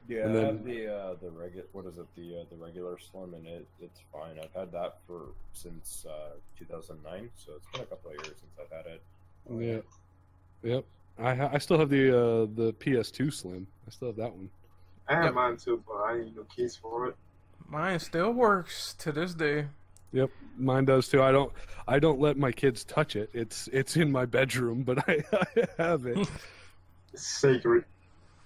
Yeah, 0.08 0.24
And 0.26 0.30
I 0.30 0.34
then- 0.34 0.44
have 0.56 0.64
the 0.64 0.86
uh, 0.94 1.14
the 1.22 1.30
regular 1.30 1.64
what 1.72 1.86
is 1.86 1.96
it 1.96 2.06
the 2.16 2.40
uh, 2.40 2.44
the 2.50 2.56
regular 2.56 2.98
slim 2.98 3.34
and 3.34 3.46
it 3.46 3.66
it's 3.80 4.00
fine. 4.12 4.32
I've 4.42 4.52
had 4.52 4.72
that 4.72 4.98
for 5.06 5.26
since 5.52 6.04
uh, 6.08 6.32
2009, 6.58 7.30
so 7.36 7.52
it's 7.56 7.66
been 7.72 7.82
a 7.82 7.86
couple 7.86 8.10
of 8.10 8.16
years 8.16 8.26
since 8.26 8.52
I've 8.60 8.76
had 8.76 8.86
it. 8.92 9.02
Yeah. 9.50 10.70
Yep. 10.74 10.84
I 11.18 11.34
ha- 11.34 11.50
I 11.52 11.58
still 11.58 11.78
have 11.78 11.88
the 11.88 12.08
uh, 12.10 12.46
the 12.54 12.74
PS2 12.80 13.32
Slim. 13.32 13.66
I 13.86 13.90
still 13.90 14.08
have 14.08 14.16
that 14.16 14.32
one. 14.34 14.50
I 15.08 15.14
have 15.14 15.24
Yep. 15.26 15.34
mine 15.34 15.56
too, 15.56 15.82
but 15.86 15.94
I 15.94 16.18
ain't 16.18 16.36
no 16.36 16.42
keys 16.54 16.76
for 16.76 17.06
it. 17.08 17.16
Mine 17.68 18.00
still 18.00 18.32
works 18.32 18.94
to 18.94 19.12
this 19.12 19.34
day. 19.34 19.68
Yep, 20.12 20.30
mine 20.58 20.84
does 20.84 21.08
too. 21.08 21.22
I 21.22 21.32
don't 21.32 21.52
I 21.88 21.98
don't 21.98 22.20
let 22.20 22.36
my 22.36 22.52
kids 22.52 22.84
touch 22.84 23.16
it. 23.16 23.30
It's 23.32 23.68
it's 23.72 23.96
in 23.96 24.12
my 24.12 24.26
bedroom, 24.26 24.82
but 24.82 25.08
I, 25.08 25.24
I 25.32 25.66
have 25.78 26.06
it. 26.06 26.28
It's 27.12 27.26
sacred. 27.26 27.84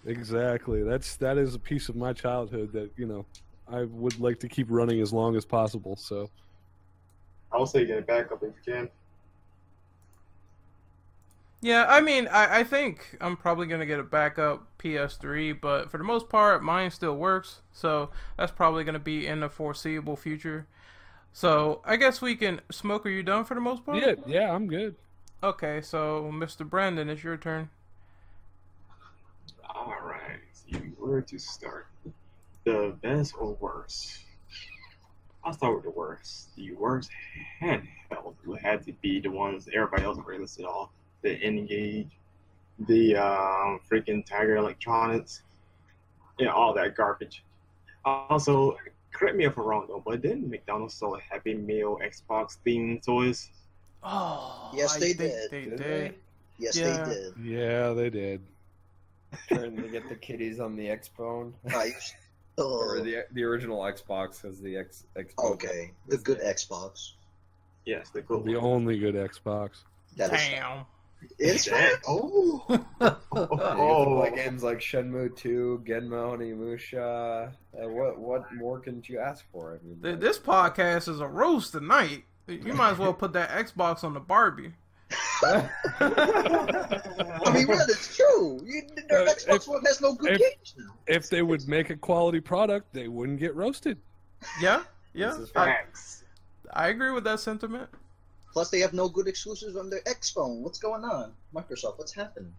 exactly. 0.07 0.83
That's 0.83 1.17
that 1.17 1.39
is 1.39 1.55
a 1.55 1.59
piece 1.59 1.89
of 1.89 1.97
my 1.97 2.13
childhood 2.13 2.73
that 2.73 2.91
you 2.97 3.07
know 3.07 3.27
I 3.69 3.85
would 3.85 4.19
like 4.21 4.39
to 4.41 4.49
keep 4.49 4.69
running 4.71 5.01
as 5.01 5.13
long 5.13 5.37
as 5.37 5.45
possible. 5.45 5.97
So 5.97 6.31
I 7.53 7.59
would 7.59 7.69
say 7.69 7.85
get 7.85 7.99
it 7.99 8.07
back 8.07 8.33
up 8.33 8.43
if 8.43 8.53
you 8.67 8.75
can. 8.75 8.89
Yeah, 11.63 11.87
I 11.89 12.01
mean, 12.01 12.29
I, 12.29 12.61
I 12.61 12.65
think 12.65 13.17
I'm 13.21 13.37
probably 13.37 13.67
gonna 13.67 13.87
get 13.87 13.99
a 13.99 14.05
backup 14.05 14.67
PS3, 14.79 15.61
but 15.61 15.91
for 15.91 15.99
the 15.99 16.05
most 16.05 16.29
part, 16.29 16.63
mine 16.63 16.91
still 16.91 17.17
works. 17.17 17.63
So 17.73 18.11
that's 18.37 18.53
probably 18.53 18.85
gonna 18.85 18.99
be 18.99 19.27
in 19.27 19.41
the 19.41 19.49
foreseeable 19.49 20.17
future. 20.17 20.67
So 21.37 21.83
I 21.85 21.97
guess 21.97 22.23
we 22.23 22.35
can 22.35 22.63
smoke. 22.71 23.05
Are 23.05 23.11
you 23.11 23.23
done 23.23 23.45
for 23.45 23.53
the 23.53 23.61
most 23.61 23.85
part? 23.85 23.99
yeah, 23.99 24.15
yeah, 24.27 24.55
I'm 24.55 24.67
good. 24.67 24.95
Okay, 25.43 25.83
so 25.83 26.31
Mr. 26.33 26.67
Brandon, 26.67 27.11
it's 27.11 27.23
your 27.23 27.37
turn. 27.37 27.69
All 29.69 29.99
right, 30.03 30.41
see 30.55 30.79
where 30.97 31.21
to 31.21 31.39
start. 31.39 31.89
The 32.65 32.97
best 33.03 33.35
or 33.39 33.55
worst? 33.61 34.21
I'll 35.45 35.53
start 35.53 35.75
with 35.75 35.85
the 35.85 35.91
worst. 35.91 36.57
The 36.57 36.73
worst 36.73 37.11
handheld 37.61 38.37
would 38.47 38.63
have 38.63 38.87
to 38.87 38.93
be 39.03 39.21
the 39.21 39.31
ones 39.31 39.69
everybody 39.75 40.05
else 40.05 40.17
already 40.17 40.41
listed 40.41 40.65
off. 40.65 40.89
The 41.21 41.33
N-Gage, 41.33 42.09
the 42.89 43.17
um, 43.17 43.81
freaking 43.93 44.25
Tiger 44.25 44.57
Electronics, 44.57 45.43
and 46.39 46.49
all 46.49 46.73
that 46.73 46.97
garbage. 46.97 47.45
Also, 48.07 48.79
correct 49.17 49.37
me 49.37 49.45
if 49.47 49.57
I'm 49.57 49.65
wrong 49.65 49.87
though, 49.89 50.03
but 50.05 50.21
didn't 50.23 50.49
McDonald's 50.49 50.95
sell 50.95 51.15
a 51.15 51.21
Happy 51.21 51.55
Meal 51.55 51.99
Xbox 52.05 52.59
themed 52.67 53.05
toys? 53.05 53.51
Oh, 54.03 54.71
Yes, 54.75 54.97
I 54.97 55.01
they 55.01 55.13
think 55.15 55.19
did. 55.19 55.51
They 55.51 55.65
Did 55.65 55.77
did. 55.79 56.15
Yes, 56.59 56.77
Yeah. 56.77 57.05
they 57.05 57.15
did. 57.15 57.35
Yeah, 57.43 57.93
they 57.93 58.11
did. 58.11 58.41
Trying 59.49 59.77
to 59.77 59.89
get 59.89 60.09
the 60.09 60.15
kitties 60.15 60.61
on 60.61 60.77
the 60.77 60.87
Xbone. 60.87 61.53
I 61.75 61.87
used, 61.87 62.15
Or 62.59 63.01
the 63.01 63.25
the 63.33 63.43
original 63.45 63.81
Xbox 63.81 64.41
has 64.43 64.61
the 64.63 64.77
X 64.79 65.05
Xbox. 65.17 65.53
okay, 65.55 65.93
the 66.09 66.17
good 66.19 66.41
Xbox. 66.41 67.13
Yes, 67.85 68.09
the 68.11 68.23
good 68.23 68.45
The 68.45 68.55
one. 68.57 68.65
only 68.65 68.99
good 68.99 69.15
Xbox. 69.15 69.83
That 70.17 70.33
is, 70.33 70.41
Damn. 71.39 71.49
it's 71.49 71.65
That- 71.71 72.01
oh, 72.07 72.65
Yeah, 72.69 72.77
you 72.77 72.81
get 73.01 73.21
to 73.31 73.39
Oh. 73.79 74.17
play 74.21 74.35
games 74.37 74.63
like 74.63 74.79
Shenmue 74.79 75.37
2, 75.37 75.85
Genma, 75.87 76.37
Onimusha. 76.37 77.53
Uh, 77.79 77.89
what 77.89 78.19
what 78.19 78.53
more 78.55 78.79
can 78.81 79.03
you 79.07 79.19
ask 79.19 79.45
for? 79.53 79.79
I 79.83 79.87
mean, 79.87 79.99
like- 80.03 80.21
This 80.21 80.39
podcast 80.39 81.09
is 81.09 81.21
a 81.21 81.27
roast 81.27 81.73
tonight. 81.73 82.25
You 82.49 82.73
might 82.75 82.93
as 82.93 82.99
well 82.99 83.13
put 83.15 83.33
that 83.33 83.51
Xbox 83.51 84.05
on 84.05 84.15
the 84.15 84.21
Barbie. 84.21 84.73
I 85.43 85.69
mean, 87.53 87.67
really, 87.69 87.85
it's 87.89 88.17
true. 88.17 88.61
You, 88.65 88.83
their 89.09 89.23
Uh, 89.23 89.33
Xbox 89.35 89.55
if- 89.57 89.69
One 89.69 89.85
has 89.85 90.01
no 90.01 90.15
good 90.15 90.33
if- 90.33 90.39
games 90.41 90.75
now. 90.79 90.93
If 91.07 91.29
they 91.29 91.43
would 91.43 91.67
make 91.69 91.91
a 91.91 91.97
quality 91.97 92.41
product, 92.41 92.93
they 92.93 93.09
wouldn't 93.09 93.39
get 93.39 93.55
roasted. 93.55 93.99
Yeah, 94.61 94.83
yeah. 95.15 95.31
This 95.31 95.39
is 95.39 95.53
I. 95.57 95.77
I 96.73 96.89
agree 96.89 97.11
with 97.11 97.25
that 97.25 97.41
sentiment. 97.41 97.89
Plus, 98.57 98.71
they 98.71 98.81
have 98.81 98.95
no 98.95 99.07
good 99.07 99.29
exclusives 99.29 99.77
on 99.77 99.91
their 99.91 100.01
X 100.09 100.31
phone. 100.31 100.63
What's 100.63 100.79
going 100.79 101.05
on, 101.05 101.35
Microsoft? 101.55 101.99
What's 101.99 102.15
happening? 102.15 102.55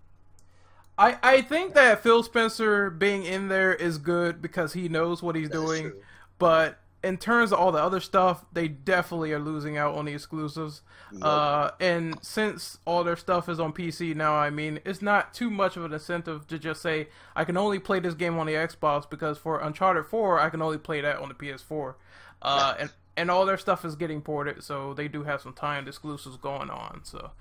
I, 0.95 1.17
I 1.23 1.41
think 1.41 1.73
that 1.73 2.03
Phil 2.03 2.21
Spencer 2.21 2.91
being 2.91 3.23
in 3.23 3.47
there 3.47 3.73
is 3.73 3.97
good 3.97 4.39
because 4.39 4.73
he 4.73 4.89
knows 4.89 5.23
what 5.23 5.36
he's 5.36 5.49
That 5.49 5.55
doing. 5.55 5.93
But 6.38 6.77
in 7.03 7.17
terms 7.17 7.51
of 7.51 7.57
all 7.57 7.71
the 7.71 7.81
other 7.81 7.99
stuff, 7.99 8.45
they 8.53 8.67
definitely 8.67 9.33
are 9.33 9.39
losing 9.39 9.79
out 9.79 9.95
on 9.95 10.05
the 10.05 10.13
exclusives. 10.13 10.83
Yep. 11.13 11.23
Uh, 11.23 11.71
and 11.79 12.23
since 12.23 12.77
all 12.86 13.03
their 13.03 13.15
stuff 13.15 13.49
is 13.49 13.60
on 13.60 13.73
PC 13.73 14.15
now, 14.15 14.36
I 14.36 14.51
mean, 14.51 14.79
it's 14.86 15.01
not 15.01 15.33
too 15.33 15.49
much 15.49 15.77
of 15.77 15.83
an 15.83 15.93
incentive 15.93 16.45
to 16.49 16.60
just 16.60 16.79
say 16.79 17.07
I 17.36 17.43
can 17.43 17.57
only 17.57 17.79
play 17.79 18.01
this 18.01 18.13
game 18.13 18.38
on 18.38 18.45
the 18.45 18.53
Xbox 18.53 19.10
because 19.10 19.39
for 19.39 19.60
Uncharted 19.62 20.05
4, 20.05 20.39
I 20.39 20.51
can 20.51 20.62
only 20.62 20.77
play 20.77 21.01
that 21.01 21.17
on 21.17 21.29
the 21.29 21.33
PS4. 21.33 21.95
Uh, 22.43 22.75
and 22.77 22.91
and 23.17 23.30
all 23.30 23.45
their 23.45 23.58
stuff 23.58 23.84
is 23.84 23.95
getting 23.95 24.21
ported, 24.21 24.63
so 24.63 24.93
they 24.93 25.08
do 25.10 25.23
have 25.23 25.41
some 25.41 25.51
timed 25.53 25.88
exclusives 25.88 26.38
going 26.38 26.69
on. 26.69 27.01
So 27.03 27.32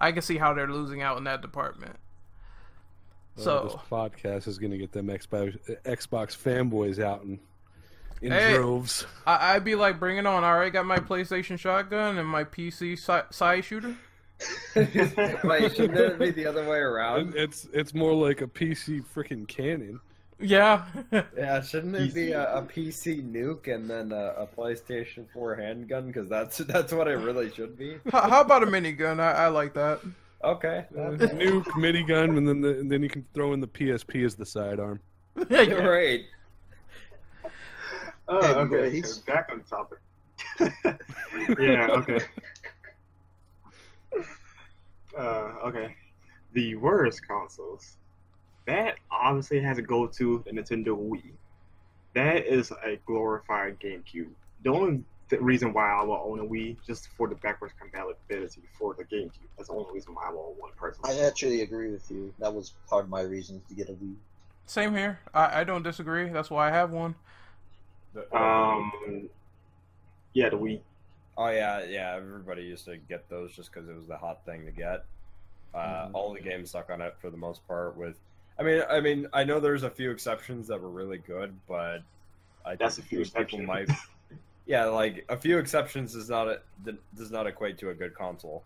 I 0.00 0.12
can 0.12 0.20
see 0.22 0.36
how 0.38 0.52
they're 0.52 0.68
losing 0.70 1.00
out 1.00 1.16
in 1.16 1.24
that 1.24 1.40
department. 1.40 1.96
Well, 3.36 3.44
So- 3.44 3.62
this 3.64 3.88
podcast 3.90 4.48
is 4.48 4.58
going 4.58 4.72
to 4.72 4.78
get 4.78 4.92
them 4.92 5.06
Xbox 5.06 5.56
Xbox 5.84 6.36
fanboys 6.36 7.02
out 7.02 7.22
in, 7.22 7.38
in 8.20 8.32
Hey. 8.32 8.54
droves. 8.54 9.06
I, 9.26 9.54
I'd 9.54 9.64
be 9.64 9.76
like, 9.76 9.98
bring 10.00 10.18
it 10.18 10.26
on. 10.26 10.44
I 10.44 10.48
already 10.48 10.72
got 10.72 10.84
my 10.84 10.98
PlayStation 10.98 11.58
shotgun 11.58 12.18
and 12.18 12.28
my 12.28 12.44
PC 12.44 12.98
si- 12.98 13.34
side 13.34 13.64
shooter. 13.64 13.96
Wait, 14.74 15.74
shouldn't 15.76 15.98
it 15.98 16.18
be 16.18 16.30
the 16.30 16.46
other 16.46 16.66
way 16.68 16.78
around? 16.78 17.34
It's 17.36 17.66
it's 17.74 17.92
more 17.92 18.14
like 18.14 18.40
a 18.40 18.46
PC 18.46 19.04
freaking 19.14 19.46
cannon. 19.46 20.00
Yeah. 20.40 20.84
Yeah, 21.36 21.60
shouldn't 21.60 21.96
it 21.96 22.14
be 22.14 22.32
a, 22.32 22.56
a 22.56 22.62
PC 22.62 23.22
nuke 23.30 23.72
and 23.72 23.88
then 23.88 24.12
a, 24.12 24.34
a 24.38 24.46
PlayStation 24.46 25.26
4 25.32 25.54
handgun? 25.56 26.06
Because 26.06 26.28
that's 26.28 26.58
that's 26.58 26.92
what 26.92 27.08
it 27.08 27.16
really 27.16 27.50
should 27.50 27.76
be. 27.78 27.98
how, 28.10 28.28
how 28.28 28.40
about 28.40 28.62
a 28.62 28.66
minigun? 28.66 29.20
I, 29.20 29.32
I 29.32 29.46
like 29.48 29.74
that. 29.74 30.00
Okay. 30.42 30.86
Uh, 30.96 31.10
nuke, 31.10 31.64
minigun, 31.76 32.38
and 32.38 32.48
then 32.48 32.60
the, 32.60 32.78
and 32.80 32.90
then 32.90 33.02
you 33.02 33.08
can 33.10 33.24
throw 33.34 33.52
in 33.52 33.60
the 33.60 33.68
PSP 33.68 34.24
as 34.24 34.34
the 34.34 34.46
sidearm. 34.46 35.00
yeah. 35.50 35.64
Great. 35.66 36.26
Oh, 38.28 38.40
Hey, 38.40 38.54
okay. 38.54 39.00
boys. 39.00 39.18
Back 39.18 39.50
on 39.52 39.62
topic. 39.64 39.98
yeah, 41.58 41.88
okay. 41.90 42.20
Uh, 45.16 45.22
okay. 45.64 45.96
The 46.52 46.76
worst 46.76 47.26
consoles. 47.26 47.96
That 48.70 48.98
obviously 49.10 49.60
has 49.62 49.78
to 49.78 49.82
go 49.82 50.06
to 50.06 50.44
the 50.46 50.52
Nintendo 50.52 50.96
Wii. 50.96 51.32
That 52.14 52.46
is 52.46 52.70
a 52.70 52.96
glorified 53.04 53.80
GameCube. 53.80 54.28
The 54.62 54.70
only 54.70 55.02
th- 55.28 55.42
reason 55.42 55.72
why 55.72 55.90
I 55.90 56.04
will 56.04 56.22
own 56.24 56.38
a 56.38 56.44
Wii 56.44 56.76
just 56.86 57.08
for 57.16 57.26
the 57.26 57.34
backwards 57.34 57.74
compatibility 57.80 58.62
for 58.78 58.94
the 58.94 59.02
GameCube. 59.04 59.48
That's 59.56 59.68
the 59.70 59.74
only 59.74 59.92
reason 59.92 60.14
why 60.14 60.26
I 60.28 60.30
will 60.30 60.54
own 60.54 60.60
one 60.60 60.70
personally. 60.76 61.18
I 61.20 61.26
actually 61.26 61.62
agree 61.62 61.90
with 61.90 62.08
you. 62.12 62.32
That 62.38 62.54
was 62.54 62.74
part 62.88 63.04
of 63.04 63.10
my 63.10 63.22
reasons 63.22 63.62
to 63.68 63.74
get 63.74 63.88
a 63.88 63.92
Wii. 63.92 64.14
Same 64.66 64.94
here. 64.94 65.18
I, 65.34 65.62
I 65.62 65.64
don't 65.64 65.82
disagree. 65.82 66.28
That's 66.28 66.48
why 66.48 66.68
I 66.68 66.70
have 66.70 66.92
one. 66.92 67.16
Um, 68.32 69.28
yeah, 70.32 70.48
the 70.48 70.56
Wii. 70.58 70.78
Oh 71.36 71.48
yeah, 71.48 71.84
yeah. 71.86 72.14
Everybody 72.16 72.62
used 72.62 72.84
to 72.84 72.96
get 72.98 73.28
those 73.28 73.56
just 73.56 73.72
because 73.72 73.88
it 73.88 73.96
was 73.96 74.06
the 74.06 74.16
hot 74.16 74.44
thing 74.44 74.64
to 74.64 74.70
get. 74.70 75.04
Uh, 75.74 75.78
Mhm. 76.06 76.10
All 76.14 76.32
the 76.34 76.40
games 76.40 76.70
suck 76.70 76.88
on 76.90 77.00
it 77.00 77.16
for 77.20 77.30
the 77.30 77.36
most 77.36 77.66
part. 77.66 77.96
With, 77.96 78.16
I 78.58 78.62
mean, 78.62 78.82
I 78.90 79.00
mean, 79.00 79.26
I 79.32 79.44
know 79.44 79.58
there's 79.60 79.82
a 79.84 79.90
few 79.90 80.10
exceptions 80.10 80.68
that 80.68 80.80
were 80.80 80.90
really 80.90 81.18
good, 81.18 81.58
but 81.66 81.98
I 82.64 82.76
That's 82.76 82.98
a 82.98 83.02
few 83.02 83.24
people 83.24 83.40
exceptions. 83.40 83.66
might. 83.66 83.90
Yeah, 84.66 84.84
like 84.84 85.24
a 85.28 85.36
few 85.36 85.58
exceptions 85.58 86.12
does 86.12 86.30
not 86.30 86.58
does 87.16 87.32
not 87.32 87.48
equate 87.48 87.76
to 87.78 87.90
a 87.90 87.94
good 87.94 88.14
console. 88.14 88.62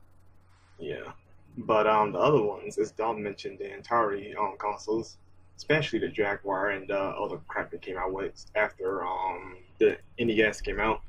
Yeah, 0.79 1.13
but 1.57 1.87
um, 1.87 2.13
the 2.13 2.19
other 2.19 2.43
ones, 2.43 2.77
as 2.77 2.91
Dom 2.93 3.23
mentioned, 3.23 3.59
the 3.59 3.67
Atari 3.71 4.37
um 4.37 4.57
consoles, 4.59 5.17
especially 5.57 6.01
the 6.01 6.09
Jaguar 6.09 6.71
and 6.71 6.91
uh, 6.91 7.15
other 7.19 7.39
crap 7.49 7.71
that 7.71 7.81
came 7.81 7.97
out 7.97 8.13
with 8.13 8.45
after 8.55 9.07
um 9.07 9.57
the 9.79 9.97
NES 10.19 10.61
came 10.61 10.79
out. 10.79 11.01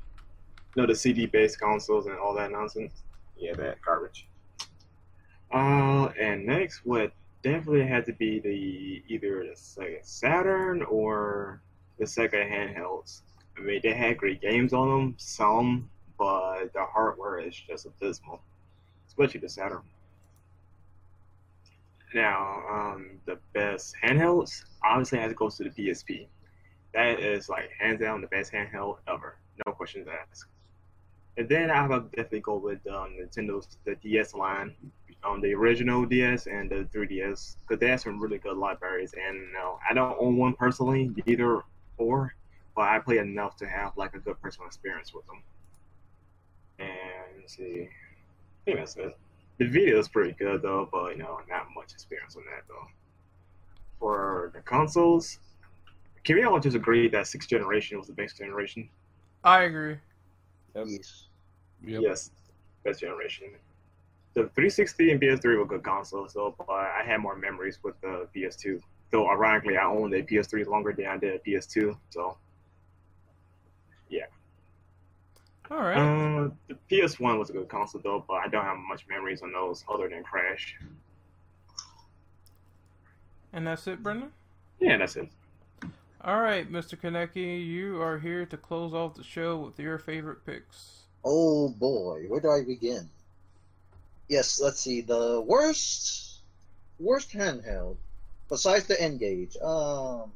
You 0.74 0.82
know 0.82 0.86
the 0.86 0.94
CD-based 0.94 1.60
consoles 1.60 2.06
and 2.06 2.16
all 2.18 2.32
that 2.34 2.50
nonsense. 2.50 3.02
Yeah, 3.36 3.52
that 3.54 3.82
garbage. 3.82 4.26
Uh, 5.52 6.06
and 6.18 6.46
next 6.46 6.86
would 6.86 7.12
definitely 7.50 7.86
had 7.86 8.04
to 8.06 8.12
be 8.12 8.40
the 8.40 9.02
either 9.14 9.44
the 9.44 9.54
Sega 9.54 10.04
Saturn 10.04 10.82
or 10.82 11.60
the 11.98 12.04
Sega 12.04 12.48
handhelds. 12.50 13.22
I 13.56 13.60
mean, 13.60 13.80
they 13.82 13.94
had 13.94 14.18
great 14.18 14.40
games 14.40 14.72
on 14.72 14.88
them, 14.88 15.14
some, 15.16 15.88
but 16.18 16.72
the 16.74 16.84
hardware 16.84 17.38
is 17.38 17.54
just 17.54 17.86
abysmal 17.86 18.40
especially 19.18 19.40
the 19.40 19.48
Saturn. 19.48 19.82
Now, 22.14 22.62
um, 22.70 23.18
the 23.26 23.38
best 23.52 23.94
handhelds 24.02 24.64
obviously 24.84 25.18
has 25.18 25.30
to 25.30 25.34
go 25.34 25.48
to 25.48 25.64
the 25.64 25.70
PSP. 25.70 26.26
That 26.94 27.20
is 27.20 27.48
like 27.48 27.70
hands 27.78 28.00
down 28.00 28.20
the 28.20 28.26
best 28.26 28.52
handheld 28.52 28.98
ever, 29.08 29.36
no 29.64 29.72
questions 29.72 30.06
asked. 30.08 30.46
And 31.36 31.48
then 31.48 31.70
I 31.70 31.86
would 31.86 32.10
definitely 32.12 32.40
go 32.40 32.56
with 32.56 32.86
um, 32.86 33.16
Nintendo's 33.20 33.68
the 33.84 33.96
DS 33.96 34.34
line, 34.34 34.74
um, 35.24 35.40
the 35.40 35.54
original 35.54 36.04
DS 36.06 36.46
and 36.46 36.70
the 36.70 36.88
3DS, 36.94 37.56
because 37.60 37.80
they 37.80 37.88
have 37.88 38.00
some 38.00 38.20
really 38.20 38.38
good 38.38 38.56
libraries. 38.56 39.14
And 39.14 39.36
you 39.36 39.52
know, 39.52 39.78
I 39.88 39.94
don't 39.94 40.16
own 40.20 40.36
one 40.36 40.54
personally, 40.54 41.10
either 41.26 41.62
or, 41.98 42.34
but 42.74 42.82
I 42.82 42.98
play 42.98 43.18
enough 43.18 43.56
to 43.56 43.66
have 43.66 43.92
like 43.96 44.14
a 44.14 44.18
good 44.18 44.40
personal 44.40 44.66
experience 44.66 45.12
with 45.14 45.26
them. 45.26 45.42
And 46.78 47.40
let's 47.40 47.56
see, 47.56 47.88
I 47.88 48.64
think 48.64 48.78
that's 48.78 48.96
it. 48.96 49.16
The 49.58 49.66
video 49.66 49.98
is 49.98 50.08
pretty 50.08 50.32
good 50.32 50.62
though, 50.62 50.88
but 50.92 51.12
you 51.12 51.18
know, 51.18 51.40
not 51.48 51.66
much 51.74 51.92
experience 51.92 52.36
on 52.36 52.42
that 52.54 52.64
though. 52.68 52.86
For 53.98 54.50
the 54.54 54.60
consoles, 54.60 55.38
can 56.24 56.36
we 56.36 56.42
all 56.42 56.60
just 56.60 56.76
agree 56.76 57.08
that 57.08 57.26
sixth 57.26 57.48
generation 57.48 57.96
was 57.98 58.08
the 58.08 58.12
best 58.12 58.36
generation? 58.36 58.90
I 59.44 59.62
agree. 59.62 59.96
Yep. 60.74 60.86
Yes. 60.88 61.24
Yep. 61.84 62.02
Yes, 62.02 62.30
best 62.84 63.00
generation. 63.00 63.46
The 64.36 64.42
360 64.42 65.12
and 65.12 65.20
PS3 65.20 65.56
were 65.56 65.64
good 65.64 65.82
consoles 65.82 66.34
though, 66.34 66.54
but 66.58 66.68
I 66.68 67.02
had 67.06 67.20
more 67.20 67.34
memories 67.36 67.78
with 67.82 67.98
the 68.02 68.28
PS2. 68.36 68.82
Though 69.10 69.30
ironically, 69.30 69.78
I 69.78 69.86
owned 69.86 70.12
a 70.12 70.22
PS3 70.22 70.66
longer 70.66 70.92
than 70.92 71.06
I 71.06 71.16
did 71.16 71.36
a 71.36 71.38
PS2, 71.38 71.96
so 72.10 72.36
yeah. 74.10 74.26
All 75.70 75.78
right. 75.78 75.96
Uh, 75.96 76.50
the 76.68 76.76
PS1 76.90 77.38
was 77.38 77.48
a 77.48 77.54
good 77.54 77.70
console 77.70 78.02
though, 78.04 78.26
but 78.28 78.34
I 78.34 78.48
don't 78.48 78.62
have 78.62 78.76
much 78.76 79.06
memories 79.08 79.40
on 79.40 79.52
those 79.52 79.82
other 79.90 80.06
than 80.06 80.22
Crash. 80.22 80.76
and 83.54 83.66
that's 83.66 83.86
it, 83.86 84.02
Brendan? 84.02 84.32
Yeah, 84.80 84.98
that's 84.98 85.16
it. 85.16 85.30
All 86.20 86.42
right, 86.42 86.70
Mr. 86.70 87.00
Kaneki, 87.00 87.66
you 87.66 88.02
are 88.02 88.18
here 88.18 88.44
to 88.44 88.58
close 88.58 88.92
off 88.92 89.14
the 89.14 89.24
show 89.24 89.56
with 89.56 89.78
your 89.78 89.98
favorite 89.98 90.44
picks. 90.44 91.04
Oh 91.24 91.70
boy, 91.70 92.26
where 92.28 92.40
do 92.40 92.50
I 92.50 92.62
begin? 92.62 93.08
Yes, 94.28 94.60
let's 94.60 94.80
see. 94.80 95.02
The 95.02 95.40
worst, 95.40 96.40
worst 96.98 97.32
handheld, 97.32 97.96
besides 98.48 98.86
the 98.86 99.00
N-Gage. 99.00 99.56
Um, 99.58 100.32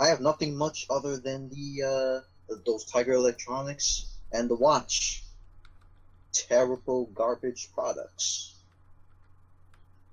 I 0.00 0.08
have 0.08 0.20
nothing 0.20 0.56
much 0.56 0.86
other 0.90 1.16
than 1.16 1.50
the 1.50 2.22
uh, 2.50 2.54
those 2.64 2.84
Tiger 2.84 3.12
Electronics 3.12 4.06
and 4.32 4.48
the 4.48 4.54
watch. 4.54 5.24
Terrible 6.32 7.06
garbage 7.14 7.70
products. 7.74 8.54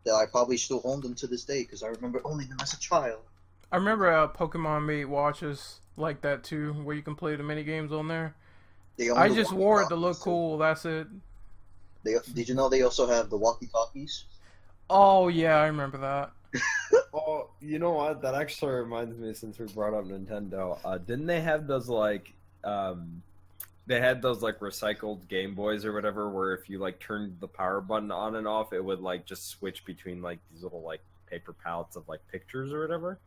That 0.06 0.14
I 0.14 0.26
probably 0.26 0.58
still 0.58 0.82
own 0.84 1.02
them 1.02 1.16
to 1.16 1.28
this 1.28 1.46
day 1.46 1.64
because 1.64 1.84
I 1.84 1.88
remember 1.88 2.22
owning 2.26 2.50
them 2.50 2.60
as 2.62 2.74
a 2.74 2.80
child. 2.80 3.22
I 3.72 3.78
remember 3.78 4.12
uh, 4.12 4.28
Pokemon 4.28 4.86
made 4.86 5.06
watches 5.06 5.80
like 5.98 6.22
that 6.22 6.44
too, 6.44 6.74
where 6.74 6.96
you 6.96 7.02
can 7.02 7.16
play 7.16 7.36
the 7.36 7.44
mini 7.44 7.64
games 7.64 7.92
on 7.92 8.08
there. 8.08 8.36
They 8.98 9.10
I 9.10 9.30
just 9.30 9.52
wore 9.52 9.82
it 9.82 9.90
to 9.90 9.96
look 9.96 10.20
cool. 10.20 10.58
That's 10.58 10.86
it. 10.86 11.08
They, 12.06 12.16
did 12.34 12.48
you 12.48 12.56
know 12.56 12.70
they 12.70 12.84
also 12.84 13.08
have 13.08 13.30
the 13.30 13.38
walkie-talkies? 13.38 14.26
Oh 14.90 15.28
yeah, 15.28 15.58
I 15.58 15.66
remember 15.66 15.98
that. 15.98 16.32
Oh, 17.18 17.50
you 17.62 17.80
know 17.80 17.92
what? 17.92 18.22
That 18.22 18.36
actually 18.36 18.74
reminds 18.74 19.18
me. 19.18 19.34
Since 19.34 19.58
we 19.58 19.68
brought 19.68 19.94
up 19.94 20.04
Nintendo, 20.04 20.78
uh, 20.84 20.98
didn't 20.98 21.28
they 21.28 21.40
have 21.40 21.66
those 21.66 21.88
like, 21.88 22.34
um, 22.66 23.24
they 23.88 24.02
had 24.02 24.22
those 24.22 24.42
like 24.42 24.60
recycled 24.60 25.26
Game 25.30 25.56
Boys 25.56 25.86
or 25.86 25.94
whatever, 25.94 26.30
where 26.30 26.54
if 26.54 26.70
you 26.70 26.78
like 26.78 27.00
turned 27.00 27.38
the 27.40 27.48
power 27.48 27.80
button 27.80 28.12
on 28.12 28.36
and 28.36 28.46
off, 28.46 28.74
it 28.74 28.84
would 28.84 29.00
like 29.00 29.26
just 29.26 29.48
switch 29.48 29.86
between 29.86 30.22
like 30.22 30.40
these 30.52 30.62
little 30.62 30.82
like 30.82 31.00
paper 31.26 31.54
palettes 31.54 31.96
of 31.96 32.08
like 32.10 32.20
pictures 32.30 32.74
or 32.74 32.82
whatever, 32.82 33.18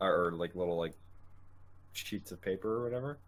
or, 0.00 0.26
or 0.26 0.32
like 0.32 0.56
little 0.56 0.76
like 0.76 0.94
sheets 1.92 2.32
of 2.32 2.42
paper 2.42 2.80
or 2.80 2.84
whatever, 2.84 3.18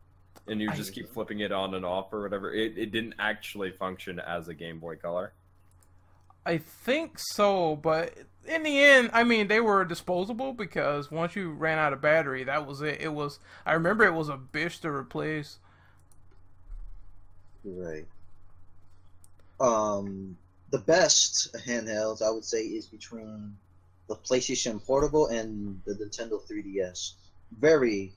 and 0.51 0.61
you 0.61 0.71
just 0.73 0.93
keep 0.93 1.09
flipping 1.13 1.41
it 1.41 1.53
on 1.53 1.75
and 1.75 1.85
off 1.85 2.13
or 2.13 2.23
whatever. 2.23 2.53
It 2.53 2.77
it 2.77 2.93
didn't 2.93 3.15
actually 3.19 3.71
function 3.71 4.19
as 4.21 4.49
a 4.49 4.55
Game 4.55 4.79
Boy 4.81 4.97
Color. 4.97 5.33
I 6.45 6.59
think 6.59 7.19
so, 7.19 7.77
but 7.77 8.15
in 8.47 8.63
the 8.63 8.81
end, 8.81 9.11
I 9.13 9.25
mean, 9.25 9.49
they 9.49 9.61
were 9.61 9.85
disposable 9.85 10.53
because 10.55 11.11
once 11.11 11.37
you 11.37 11.53
ran 11.53 11.79
out 11.79 11.93
of 11.93 12.01
battery, 12.01 12.45
that 12.45 12.67
was 12.67 12.83
it. 12.83 13.01
It 13.01 13.13
was. 13.13 13.39
I 13.67 13.75
remember 13.75 14.05
it 14.05 14.15
was 14.15 14.29
a 14.29 14.39
bitch 14.39 14.81
to 14.81 14.91
replace. 14.91 15.59
Right. 17.65 18.07
um, 19.61 20.37
the 20.71 20.79
best 20.79 21.55
handhelds 21.67 22.23
I 22.23 22.31
would 22.31 22.45
say 22.45 22.63
is 22.63 22.87
between 22.87 23.57
the 24.09 24.17
PlayStation 24.17 24.85
Portable 24.85 25.27
and 25.29 25.81
the 25.85 25.95
Nintendo 25.95 26.41
3DS. 26.41 27.13
Very, 27.59 28.13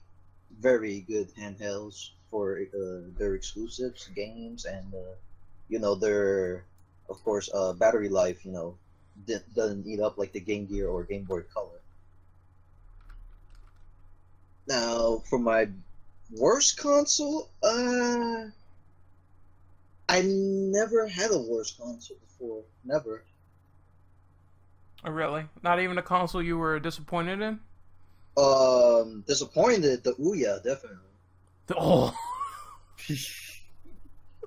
very 0.59 1.01
good 1.01 1.33
handhelds 1.35 2.11
for 2.33 2.57
uh, 2.57 3.13
their 3.19 3.35
exclusives, 3.35 4.09
games, 4.15 4.65
and 4.65 4.91
uh, 4.95 5.13
you 5.69 5.77
know 5.77 5.93
their, 5.93 6.65
of 7.07 7.23
course, 7.23 7.47
uh, 7.53 7.73
battery 7.73 8.09
life. 8.09 8.43
You 8.43 8.51
know, 8.51 8.77
doesn't 9.53 9.85
eat 9.85 9.99
up 9.99 10.17
like 10.17 10.31
the 10.33 10.39
Game 10.39 10.65
Gear 10.65 10.89
or 10.89 11.03
Game 11.03 11.25
Boy 11.25 11.41
Color. 11.53 11.79
Now, 14.67 15.21
for 15.29 15.37
my 15.37 15.67
worst 16.31 16.77
console, 16.77 17.49
uh, 17.61 18.49
I 20.09 20.21
never 20.23 21.07
had 21.07 21.29
a 21.29 21.37
worst 21.37 21.77
console 21.77 22.17
before. 22.17 22.63
Never. 22.83 23.23
Oh, 25.05 25.11
really? 25.11 25.45
Not 25.61 25.79
even 25.79 25.99
a 25.99 26.01
console 26.01 26.41
you 26.41 26.57
were 26.57 26.79
disappointed 26.79 27.41
in? 27.41 27.59
Um, 28.37 29.23
disappointed. 29.27 30.03
The 30.03 30.13
Ouya, 30.13 30.63
definitely. 30.63 31.12
Oh, 31.75 32.13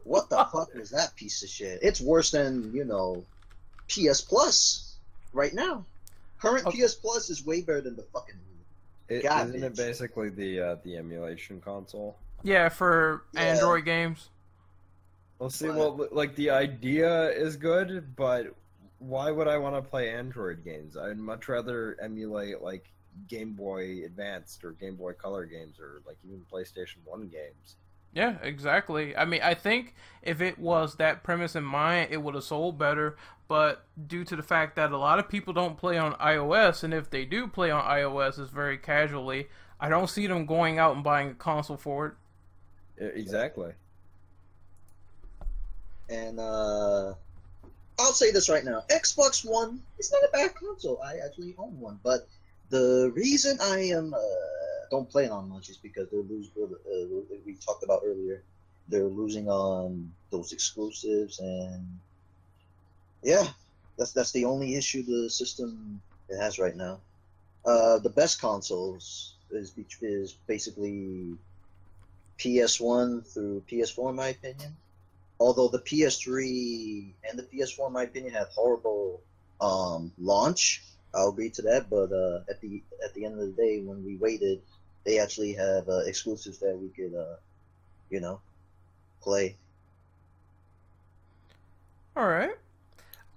What 0.05 0.31
the 0.31 0.37
fuck 0.53 0.73
was 0.75 0.91
that 0.91 1.17
piece 1.17 1.43
of 1.43 1.49
shit? 1.49 1.81
It's 1.83 2.01
worse 2.01 2.31
than 2.31 2.73
you 2.73 2.85
know, 2.85 3.25
PS 3.89 4.21
Plus 4.21 4.95
right 5.33 5.53
now. 5.53 5.85
Current 6.41 6.67
Okay. 6.67 6.81
PS 6.87 6.95
Plus 6.95 7.29
is 7.29 7.45
way 7.45 7.63
better 7.63 7.81
than 7.81 7.97
the 7.97 8.05
fucking. 8.13 8.35
Ouya. 8.37 9.17
It, 9.19 9.23
Garbage. 9.25 9.55
isn't 9.57 9.65
it 9.73 9.77
basically 9.77 10.29
the 10.29 10.61
uh, 10.61 10.77
the 10.85 10.97
emulation 10.97 11.61
console? 11.61 12.17
yeah, 12.45 12.69
for 12.69 13.23
Yeah. 13.33 13.41
Android 13.43 13.85
games. 13.85 14.29
Well, 15.39 15.51
see, 15.51 15.67
But- 15.67 15.77
well, 15.77 16.09
like 16.13 16.37
the 16.37 16.51
idea 16.51 17.31
is 17.31 17.57
good, 17.57 18.15
but 18.17 18.55
why 19.01 19.31
would 19.31 19.49
I 19.49 19.59
want 19.59 19.75
to 19.77 19.83
play 19.83 20.11
Android 20.11 20.65
games? 20.65 20.97
I'd 20.97 21.19
much 21.19 21.49
rather 21.49 21.97
emulate 22.01 22.63
like 22.63 22.87
Game 23.29 23.53
Boy 23.53 24.05
Advanced 24.05 24.65
or 24.65 24.73
Game 24.73 24.97
Boy 24.97 25.13
Color 25.13 25.45
games 25.47 25.79
or 25.81 26.03
like 26.07 26.17
even 26.25 26.45
PlayStation 26.53 26.97
One 27.05 27.29
games. 27.29 27.77
Yeah, 28.13 28.37
exactly. 28.43 29.15
I 29.15 29.27
mean, 29.27 29.43
I 29.43 29.53
think 29.53 29.95
if 30.23 30.41
it 30.41 30.59
was 30.59 30.97
that 30.97 31.23
premise 31.23 31.55
in 31.55 31.65
mind, 31.65 32.09
it 32.11 32.17
would 32.17 32.35
have 32.35 32.45
sold 32.45 32.79
better. 32.79 33.17
But 33.47 33.85
due 34.07 34.25
to 34.25 34.35
the 34.37 34.43
fact 34.43 34.77
that 34.77 34.91
a 34.91 34.97
lot 34.97 35.19
of 35.19 35.29
people 35.29 35.53
don't 35.53 35.77
play 35.77 35.99
on 35.99 36.15
iOS, 36.15 36.83
and 36.83 36.95
if 36.95 37.11
they 37.11 37.25
do 37.25 37.47
play 37.47 37.71
on 37.71 37.85
iOS, 37.85 38.39
it's 38.39 38.51
very 38.51 38.79
casually, 38.79 39.49
I 39.79 39.89
don't 39.89 40.09
see 40.09 40.27
them 40.27 40.47
going 40.47 40.79
out 40.79 40.95
and 40.95 41.05
buying 41.05 41.31
a 41.31 41.35
console 41.35 41.77
for 41.77 42.07
it. 42.07 43.15
Exactly. 43.15 43.73
And 46.09 46.41
uh, 46.41 47.13
I'll 47.99 48.13
say 48.13 48.31
this 48.31 48.49
right 48.49 48.65
now: 48.65 48.83
Xbox 48.91 49.49
One 49.49 49.81
is 49.99 50.11
not 50.11 50.23
a 50.29 50.33
bad 50.33 50.55
console. 50.55 51.01
I 51.03 51.19
actually 51.25 51.55
own 51.59 51.79
one, 51.79 52.01
but 52.03 52.27
the 52.71 53.13
reason 53.15 53.59
I 53.61 53.81
am 53.81 54.15
uh, 54.15 54.19
don't 54.91 55.09
play 55.09 55.25
it 55.25 55.31
on 55.31 55.49
much 55.49 55.69
is 55.69 55.77
because 55.77 56.09
they're 56.11 56.21
losing. 56.21 56.53
Uh, 56.63 57.37
we 57.45 57.55
talked 57.55 57.85
about 57.85 58.03
earlier, 58.05 58.43
they're 58.89 59.05
losing 59.05 59.49
on 59.49 60.11
those 60.31 60.53
exclusives, 60.53 61.39
and 61.39 61.99
yeah, 63.23 63.47
that's 63.99 64.13
that's 64.13 64.33
the 64.33 64.45
only 64.45 64.75
issue 64.75 65.03
the 65.03 65.31
system 65.31 66.01
it 66.29 66.37
has 66.39 66.59
right 66.59 66.77
now. 66.77 67.01
Uh, 67.65 67.99
the 67.99 68.11
best 68.11 68.41
consoles 68.41 69.35
is 69.51 69.75
is 70.03 70.33
basically 70.47 71.35
PS1 72.39 73.27
through 73.27 73.63
PS4, 73.69 74.11
in 74.11 74.17
my 74.17 74.29
opinion 74.29 74.77
although 75.39 75.69
the 75.69 75.79
PS3 75.79 77.13
and 77.29 77.39
the 77.39 77.43
PS4, 77.43 77.89
in 77.89 77.93
my 77.93 78.05
opinion, 78.05 78.33
had 78.33 78.47
horrible 78.55 79.21
um, 79.61 80.13
launch. 80.19 80.83
I'll 81.17 81.29
agree 81.31 81.51
to 81.51 81.63
that. 81.63 81.89
But 81.89 82.13
uh, 82.13 82.41
at 82.51 82.61
the 82.61 82.83
at 83.05 83.15
the 83.15 83.25
end 83.25 83.41
of 83.41 83.47
the 83.47 83.53
day, 83.53 83.81
when 83.81 84.05
we 84.05 84.17
waited, 84.17 84.61
they 85.05 85.19
actually 85.19 85.55
have 85.55 85.89
uh, 85.89 86.01
exclusives 86.01 86.59
that 86.59 86.79
we 86.79 86.89
could, 86.89 87.17
uh, 87.17 87.37
you 88.11 88.21
know, 88.21 88.41
play. 89.23 89.57
All 92.17 92.29
right. 92.29 92.57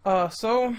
Uh, 0.05 0.29
so 0.29 0.75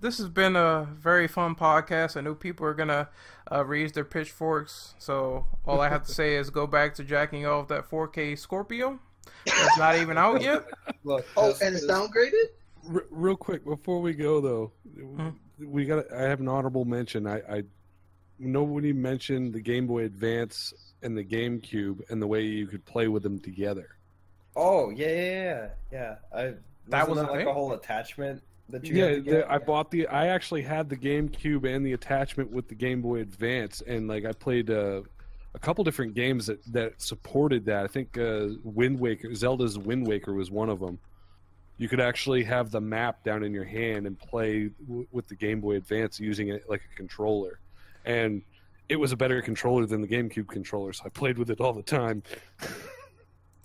this 0.00 0.18
has 0.18 0.28
been 0.28 0.56
a 0.56 0.88
very 0.94 1.28
fun 1.28 1.54
podcast. 1.54 2.16
I 2.16 2.20
know 2.20 2.34
people 2.34 2.66
are 2.66 2.74
gonna 2.74 3.08
uh, 3.50 3.64
raise 3.64 3.92
their 3.92 4.04
pitchforks. 4.04 4.94
So 4.98 5.46
all 5.66 5.80
I 5.80 5.88
have 5.88 6.04
to 6.04 6.12
say 6.20 6.36
is 6.36 6.50
go 6.50 6.66
back 6.66 6.94
to 6.94 7.04
jacking 7.04 7.46
off 7.46 7.68
that 7.68 7.88
4K 7.90 8.38
Scorpio. 8.38 8.98
It's 9.46 9.78
not 9.78 9.96
even 9.96 10.18
out 10.18 10.42
yet. 10.42 10.66
Look. 11.04 11.26
Oh, 11.36 11.54
and 11.62 11.74
it's 11.74 11.86
downgraded. 11.86 12.48
Real 13.10 13.36
quick 13.36 13.64
before 13.64 14.00
we 14.00 14.14
go 14.14 14.40
though, 14.40 14.72
Hmm. 14.96 15.30
We 15.58 15.84
got. 15.84 16.12
I 16.12 16.22
have 16.22 16.40
an 16.40 16.48
honorable 16.48 16.84
mention. 16.84 17.26
I, 17.26 17.38
I 17.38 17.62
nobody 18.38 18.92
mentioned 18.92 19.52
the 19.52 19.60
Game 19.60 19.86
Boy 19.86 20.04
Advance 20.04 20.72
and 21.02 21.16
the 21.16 21.24
GameCube 21.24 22.00
and 22.10 22.20
the 22.20 22.26
way 22.26 22.42
you 22.42 22.66
could 22.66 22.84
play 22.84 23.08
with 23.08 23.22
them 23.22 23.38
together. 23.38 23.96
Oh 24.56 24.90
yeah, 24.90 25.06
yeah, 25.06 25.22
yeah, 25.22 25.68
yeah. 25.92 26.14
I 26.34 26.54
That 26.88 27.08
wasn't 27.08 27.28
a 27.28 27.32
like 27.32 27.46
a 27.46 27.52
whole 27.52 27.72
attachment 27.72 28.42
that 28.68 28.84
you 28.86 28.96
Yeah, 28.96 29.14
the, 29.14 29.20
get? 29.20 29.50
I 29.50 29.58
bought 29.58 29.90
the. 29.90 30.06
I 30.08 30.28
actually 30.28 30.62
had 30.62 30.88
the 30.88 30.96
GameCube 30.96 31.64
and 31.64 31.84
the 31.84 31.92
attachment 31.92 32.50
with 32.50 32.68
the 32.68 32.74
Game 32.74 33.00
Boy 33.00 33.20
Advance, 33.20 33.82
and 33.86 34.08
like 34.08 34.24
I 34.24 34.32
played 34.32 34.70
uh, 34.70 35.02
a 35.54 35.58
couple 35.58 35.84
different 35.84 36.14
games 36.14 36.46
that 36.46 36.64
that 36.72 37.00
supported 37.00 37.64
that. 37.66 37.84
I 37.84 37.88
think 37.88 38.18
uh, 38.18 38.48
Wind 38.62 38.98
Waker, 38.98 39.34
Zelda's 39.34 39.78
Wind 39.78 40.06
Waker 40.06 40.32
was 40.32 40.50
one 40.50 40.68
of 40.68 40.80
them. 40.80 40.98
You 41.78 41.88
could 41.88 42.00
actually 42.00 42.42
have 42.44 42.70
the 42.70 42.80
map 42.80 43.22
down 43.24 43.42
in 43.44 43.52
your 43.54 43.64
hand 43.64 44.06
and 44.06 44.18
play 44.18 44.70
w- 44.86 45.06
with 45.12 45.28
the 45.28 45.34
Game 45.36 45.60
Boy 45.60 45.76
Advance 45.76 46.18
using 46.20 46.48
it 46.48 46.68
like 46.68 46.82
a 46.92 46.96
controller, 46.96 47.60
and 48.04 48.42
it 48.88 48.96
was 48.96 49.12
a 49.12 49.16
better 49.16 49.40
controller 49.42 49.86
than 49.86 50.00
the 50.00 50.08
GameCube 50.08 50.48
controller, 50.48 50.92
so 50.92 51.04
I 51.06 51.08
played 51.10 51.38
with 51.38 51.50
it 51.50 51.60
all 51.60 51.72
the 51.72 51.82
time. 51.82 52.22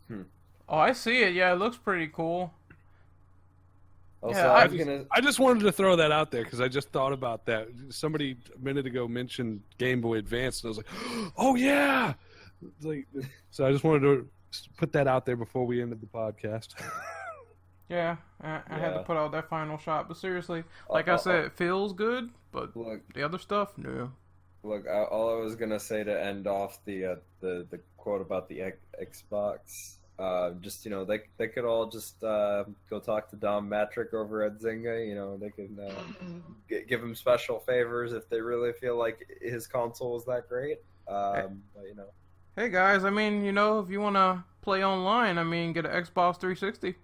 Hmm. 0.09 0.23
Oh, 0.67 0.77
I 0.77 0.91
see 0.91 1.23
it. 1.23 1.33
Yeah, 1.33 1.53
it 1.53 1.55
looks 1.59 1.77
pretty 1.77 2.07
cool. 2.07 2.53
Also, 4.21 4.37
Yeah, 4.37 4.51
I 4.51 4.63
I 4.63 4.67
was 4.67 4.77
gonna. 4.77 5.05
I 5.11 5.21
just 5.21 5.39
wanted 5.39 5.61
to 5.63 5.71
throw 5.71 5.95
that 5.95 6.11
out 6.11 6.29
there 6.29 6.43
because 6.43 6.59
I 6.59 6.67
just 6.67 6.89
thought 6.91 7.13
about 7.13 7.45
that. 7.45 7.69
Somebody 7.89 8.35
a 8.53 8.59
minute 8.63 8.85
ago 8.85 9.07
mentioned 9.07 9.61
Game 9.77 10.01
Boy 10.01 10.15
Advance, 10.17 10.61
and 10.61 10.67
I 10.67 10.69
was 10.69 10.77
like, 10.77 10.87
"Oh 11.37 11.55
yeah!" 11.55 12.13
Like, 12.81 13.07
so 13.51 13.65
I 13.65 13.71
just 13.71 13.85
wanted 13.85 14.01
to 14.01 14.29
put 14.77 14.91
that 14.91 15.07
out 15.07 15.25
there 15.25 15.37
before 15.37 15.65
we 15.65 15.81
ended 15.81 16.01
the 16.01 16.07
podcast. 16.07 16.73
Yeah, 17.89 18.17
I, 18.41 18.61
I 18.69 18.79
had 18.79 18.93
to 18.93 19.03
put 19.03 19.17
out 19.17 19.31
that 19.33 19.49
final 19.49 19.77
shot. 19.77 20.07
But 20.07 20.17
seriously, 20.17 20.63
like 20.89 21.07
Uh, 21.07 21.11
I 21.11 21.13
uh, 21.15 21.17
said, 21.17 21.45
it 21.45 21.53
feels 21.53 21.93
good. 21.93 22.29
But 22.51 22.75
Look, 22.75 23.01
the 23.13 23.23
other 23.23 23.37
stuff, 23.37 23.77
no. 23.77 24.11
Look, 24.63 24.87
I, 24.87 25.03
all 25.03 25.37
I 25.37 25.41
was 25.41 25.55
gonna 25.55 25.79
say 25.79 26.03
to 26.03 26.23
end 26.23 26.47
off 26.47 26.79
the 26.85 27.05
uh, 27.05 27.15
the 27.41 27.67
the 27.69 27.79
quote 27.97 28.21
about 28.21 28.47
the 28.47 28.61
X- 28.61 29.23
Xbox, 29.25 29.97
uh, 30.17 30.51
just 30.61 30.85
you 30.85 30.91
know, 30.91 31.03
they 31.03 31.21
they 31.37 31.47
could 31.49 31.65
all 31.65 31.85
just 31.87 32.23
uh, 32.23 32.63
go 32.89 32.99
talk 32.99 33.29
to 33.31 33.35
Don 33.35 33.67
Mattrick 33.67 34.13
over 34.13 34.43
at 34.43 34.59
Zynga. 34.59 35.05
You 35.05 35.15
know, 35.15 35.37
they 35.37 35.49
can 35.49 35.77
uh, 35.79 36.03
g- 36.69 36.83
give 36.87 37.03
him 37.03 37.13
special 37.15 37.59
favors 37.59 38.13
if 38.13 38.29
they 38.29 38.39
really 38.39 38.71
feel 38.73 38.97
like 38.97 39.27
his 39.41 39.67
console 39.67 40.17
is 40.17 40.23
that 40.25 40.47
great. 40.47 40.79
Um, 41.07 41.61
but 41.75 41.83
you 41.85 41.95
know, 41.95 42.07
Hey 42.55 42.69
guys, 42.69 43.03
I 43.03 43.09
mean, 43.09 43.43
you 43.43 43.51
know, 43.51 43.79
if 43.79 43.89
you 43.89 43.99
want 43.99 44.15
to 44.15 44.43
play 44.61 44.85
online, 44.85 45.37
I 45.39 45.43
mean, 45.43 45.73
get 45.73 45.85
an 45.85 45.91
Xbox 45.91 46.39
360. 46.39 46.95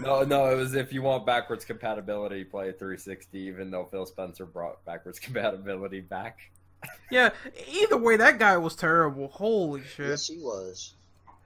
No, 0.00 0.22
no, 0.22 0.50
it 0.50 0.56
was 0.56 0.74
if 0.74 0.92
you 0.92 1.02
want 1.02 1.26
backwards 1.26 1.64
compatibility, 1.64 2.44
play 2.44 2.72
360. 2.72 3.38
Even 3.38 3.70
though 3.70 3.86
Phil 3.90 4.06
Spencer 4.06 4.46
brought 4.46 4.84
backwards 4.84 5.18
compatibility 5.20 6.00
back. 6.00 6.38
Yeah, 7.10 7.30
either 7.68 7.96
way, 7.96 8.16
that 8.16 8.38
guy 8.38 8.56
was 8.56 8.76
terrible. 8.76 9.28
Holy 9.28 9.82
shit. 9.82 10.08
Yes, 10.08 10.28
he 10.28 10.38
was. 10.38 10.94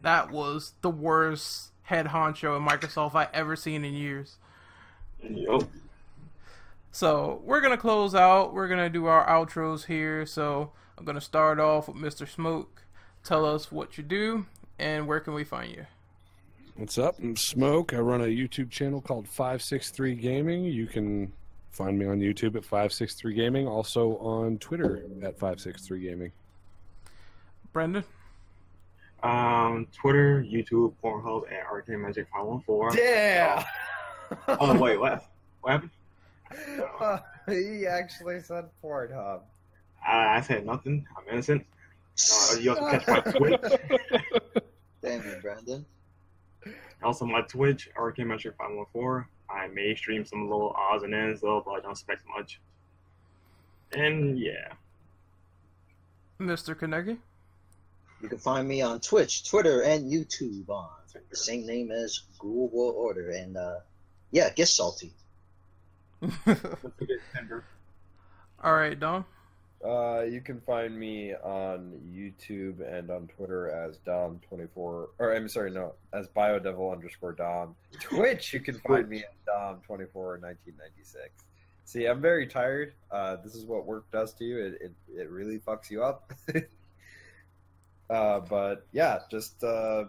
That 0.03 0.31
was 0.31 0.73
the 0.83 0.91
worst 0.91 1.71
head 1.83 2.07
honcho 2.07 2.57
in 2.57 2.67
Microsoft 2.67 3.15
I 3.15 3.29
ever 3.33 3.57
seen 3.57 3.85
in 3.85 3.95
years. 3.95 4.37
Yup. 5.23 5.65
So 6.93 7.41
we're 7.45 7.61
gonna 7.61 7.77
close 7.77 8.15
out. 8.15 8.53
We're 8.53 8.69
gonna 8.69 8.91
do 8.91 9.07
our 9.07 9.27
outros 9.27 9.87
here. 9.87 10.27
So 10.27 10.73
I'm 10.99 11.05
gonna 11.05 11.21
start 11.21 11.61
off 11.61 11.89
with 11.89 11.97
Mr. 11.97 12.29
Smoke. 12.29 12.83
Tell 13.23 13.45
us 13.45 13.71
what 13.71 13.99
you 13.99 14.05
do 14.05 14.47
and 14.79 15.07
where 15.07 15.21
can 15.21 15.35
we 15.35 15.45
find 15.45 15.73
you. 15.73 15.87
What's 16.77 16.99
up? 16.99 17.19
I'm 17.19 17.37
Smoke. 17.37 17.93
I 17.93 17.99
run 17.99 18.23
a 18.23 18.27
YouTube 18.27 18.71
channel 18.71 19.01
called 19.01 19.29
563 19.29 20.15
Gaming. 20.15 20.65
You 20.65 20.87
can 20.87 21.33
find 21.71 21.99
me 21.99 22.07
on 22.07 22.21
YouTube 22.21 22.57
at 22.57 22.65
563 22.65 23.35
Gaming, 23.35 23.67
also 23.69 24.17
on 24.19 24.59
Twitter 24.59 25.03
at 25.23 25.39
563 25.39 26.01
Gaming. 26.01 26.33
Brendan. 27.73 28.05
Um, 29.23 29.87
Twitter, 29.93 30.43
YouTube, 30.43 30.95
Pornhub 31.05 31.51
at 31.53 31.67
Arcade 31.67 31.99
Magic 31.99 32.27
514. 32.33 32.97
Damn. 32.97 33.65
Oh 34.49 34.79
wait, 34.79 34.99
what? 34.99 35.27
What 35.61 35.73
happened? 35.73 35.91
he 37.49 37.87
actually 37.87 38.41
said 38.41 38.67
Pornhub. 38.83 39.41
I, 40.07 40.37
I 40.37 40.41
said 40.41 40.65
nothing. 40.65 41.07
I'm 41.17 41.25
innocent. 41.31 41.67
Uh, 42.33 42.57
you 42.59 42.75
have 42.75 42.79
to 42.79 42.99
catch 42.99 43.27
my 43.27 43.33
Twitch. 43.33 43.61
Damn 45.03 45.25
you, 45.25 45.37
Brandon. 45.43 45.85
Also, 47.03 47.25
my 47.25 47.41
Twitch, 47.43 47.89
Arcane 47.97 48.29
Metric 48.29 48.55
514. 48.59 49.27
I 49.49 49.67
may 49.69 49.95
stream 49.95 50.25
some 50.25 50.49
little 50.49 50.75
odds 50.77 51.03
and 51.03 51.15
ends 51.15 51.41
though, 51.41 51.63
but 51.65 51.73
I 51.73 51.81
don't 51.81 51.93
expect 51.93 52.23
much. 52.37 52.61
And 53.93 54.39
yeah. 54.39 54.73
Mr. 56.39 56.75
Kaneki? 56.75 57.19
You 58.23 58.29
can 58.29 58.39
find 58.39 58.69
me 58.69 58.83
on 58.83 59.01
Twitch, 59.01 59.49
Twitter, 59.49 59.83
and 59.83 60.11
YouTube 60.11 60.69
on 60.69 60.89
the 61.31 61.37
same 61.37 61.67
name 61.67 61.91
as 61.91 62.21
Google 62.39 62.69
World 62.69 62.95
Order. 62.97 63.31
And 63.31 63.57
uh, 63.57 63.79
yeah, 64.31 64.51
get 64.51 64.69
salty. 64.69 65.13
Let's 66.21 66.39
get. 66.45 67.19
All 68.63 68.75
right, 68.75 68.99
Dom. 68.99 69.25
Uh, 69.83 70.23
you 70.23 70.43
can 70.43 70.61
find 70.61 70.99
me 70.99 71.33
on 71.35 71.99
YouTube 72.07 72.87
and 72.87 73.11
on 73.11 73.27
Twitter 73.29 73.71
as 73.71 73.99
Dom24, 74.07 74.69
or 74.77 75.35
I'm 75.35 75.49
sorry, 75.49 75.71
no, 75.71 75.95
as 76.13 76.29
Biodevil 76.29 76.93
underscore 76.93 77.33
Dom. 77.33 77.75
Twitch, 77.99 78.53
you 78.53 78.61
can 78.61 78.79
find 78.81 79.09
me 79.09 79.25
at 79.25 79.35
Dom241996. 79.49 81.15
See, 81.87 82.05
I'm 82.05 82.21
very 82.21 82.47
tired. 82.47 82.93
Uh, 83.11 83.37
this 83.43 83.55
is 83.55 83.65
what 83.65 83.87
work 83.87 84.05
does 84.13 84.35
to 84.35 84.45
you. 84.45 84.59
It, 84.59 84.79
it, 84.83 84.93
it 85.17 85.31
really 85.31 85.59
fucks 85.59 85.91
you 85.91 86.05
up. 86.05 86.31
uh, 88.11 88.41
but 88.41 88.87
yeah, 88.93 89.21
just 89.31 89.65
uh, 89.65 90.05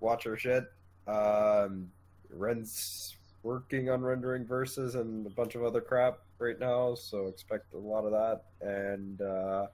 watch 0.00 0.26
our 0.26 0.36
shit. 0.36 0.64
Um, 1.06 1.90
Ren's 2.28 3.16
working 3.44 3.88
on 3.88 4.02
rendering 4.02 4.44
verses 4.44 4.96
and 4.96 5.26
a 5.26 5.30
bunch 5.30 5.54
of 5.54 5.64
other 5.64 5.80
crap 5.80 6.18
right 6.42 6.58
now, 6.58 6.94
so 6.94 7.28
expect 7.28 7.72
a 7.72 7.78
lot 7.78 8.04
of 8.04 8.10
that. 8.12 8.42
And 8.60 9.20
uh, 9.22 9.66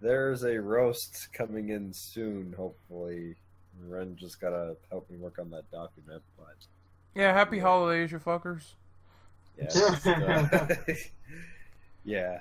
there's 0.00 0.44
a 0.44 0.58
roast 0.60 1.28
coming 1.32 1.70
in 1.70 1.92
soon, 1.92 2.54
hopefully. 2.56 3.34
Ren 3.88 4.16
just 4.16 4.40
gotta 4.40 4.76
help 4.90 5.10
me 5.10 5.16
work 5.16 5.38
on 5.38 5.50
that 5.50 5.70
document, 5.70 6.22
but 6.38 6.56
Yeah, 7.14 7.32
happy 7.32 7.58
holidays, 7.58 8.12
you 8.12 8.18
fuckers. 8.18 8.74
yeah, 9.58 9.68
uh, 10.06 10.66
yeah. 12.04 12.40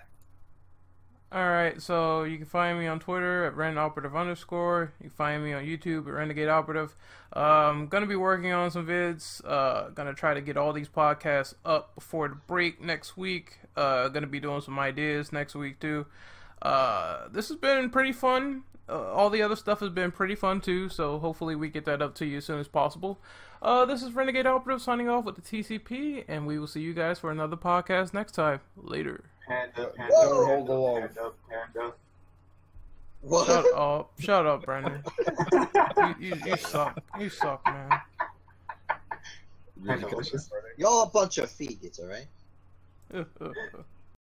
All 1.31 1.47
right, 1.47 1.79
so 1.79 2.23
you 2.23 2.37
can 2.37 2.47
find 2.47 2.79
me 2.79 2.87
on 2.87 2.99
Twitter 2.99 3.45
at 3.45 3.55
Ren 3.55 3.77
Operative 3.77 4.15
underscore. 4.15 4.93
You 4.99 5.09
can 5.09 5.15
find 5.15 5.43
me 5.43 5.53
on 5.53 5.63
YouTube 5.63 6.07
at 6.07 6.13
Renegade 6.13 6.47
Operative. 6.47 6.95
Um, 7.33 7.85
gonna 7.85 8.07
be 8.07 8.15
working 8.15 8.51
on 8.51 8.71
some 8.71 8.87
vids. 8.87 9.39
Uh, 9.45 9.89
gonna 9.89 10.15
try 10.15 10.33
to 10.33 10.41
get 10.41 10.57
all 10.57 10.73
these 10.73 10.89
podcasts 10.89 11.53
up 11.63 11.93
before 11.93 12.29
the 12.29 12.35
break 12.35 12.81
next 12.81 13.15
week. 13.15 13.59
Uh, 13.75 14.07
gonna 14.07 14.25
be 14.25 14.39
doing 14.39 14.61
some 14.61 14.79
ideas 14.79 15.31
next 15.31 15.53
week 15.53 15.79
too. 15.79 16.07
Uh, 16.63 17.27
this 17.31 17.49
has 17.49 17.57
been 17.57 17.91
pretty 17.91 18.11
fun. 18.11 18.63
Uh, 18.89 19.11
all 19.11 19.29
the 19.29 19.43
other 19.43 19.55
stuff 19.55 19.81
has 19.81 19.89
been 19.89 20.11
pretty 20.11 20.33
fun 20.33 20.59
too. 20.59 20.89
So 20.89 21.19
hopefully 21.19 21.55
we 21.55 21.69
get 21.69 21.85
that 21.85 22.01
up 22.01 22.15
to 22.15 22.25
you 22.25 22.37
as 22.37 22.45
soon 22.45 22.59
as 22.59 22.67
possible. 22.67 23.21
Uh, 23.61 23.85
this 23.85 24.01
is 24.01 24.13
Renegade 24.13 24.47
Operative 24.47 24.81
signing 24.81 25.09
off 25.09 25.25
with 25.25 25.35
the 25.35 25.41
TCP, 25.41 26.23
and 26.27 26.47
we 26.47 26.57
will 26.57 26.65
see 26.65 26.81
you 26.81 26.95
guys 26.95 27.19
for 27.19 27.29
another 27.29 27.57
podcast 27.57 28.15
next 28.15 28.31
time. 28.31 28.61
Later. 28.75 29.25
Panda, 29.49 29.81
uh, 29.81 29.89
panda, 29.93 30.13
Whoa. 30.13 30.45
Hold 30.45 30.67
panda, 30.67 30.73
along. 30.73 31.01
panda, 31.01 31.31
panda. 31.49 31.93
What? 33.21 33.47
Shut 33.47 33.65
up! 33.75 34.11
Shut 34.19 34.45
up, 34.45 34.63
Brandon. 34.63 35.03
You, 35.99 36.15
you, 36.19 36.35
you 36.45 36.55
suck. 36.55 36.97
You 37.19 37.29
suck, 37.29 37.65
man. 37.65 37.99
Y'all 40.77 41.03
a 41.03 41.09
bunch 41.09 41.39
of 41.39 41.49
faggots, 41.49 41.99
alright? 41.99 42.27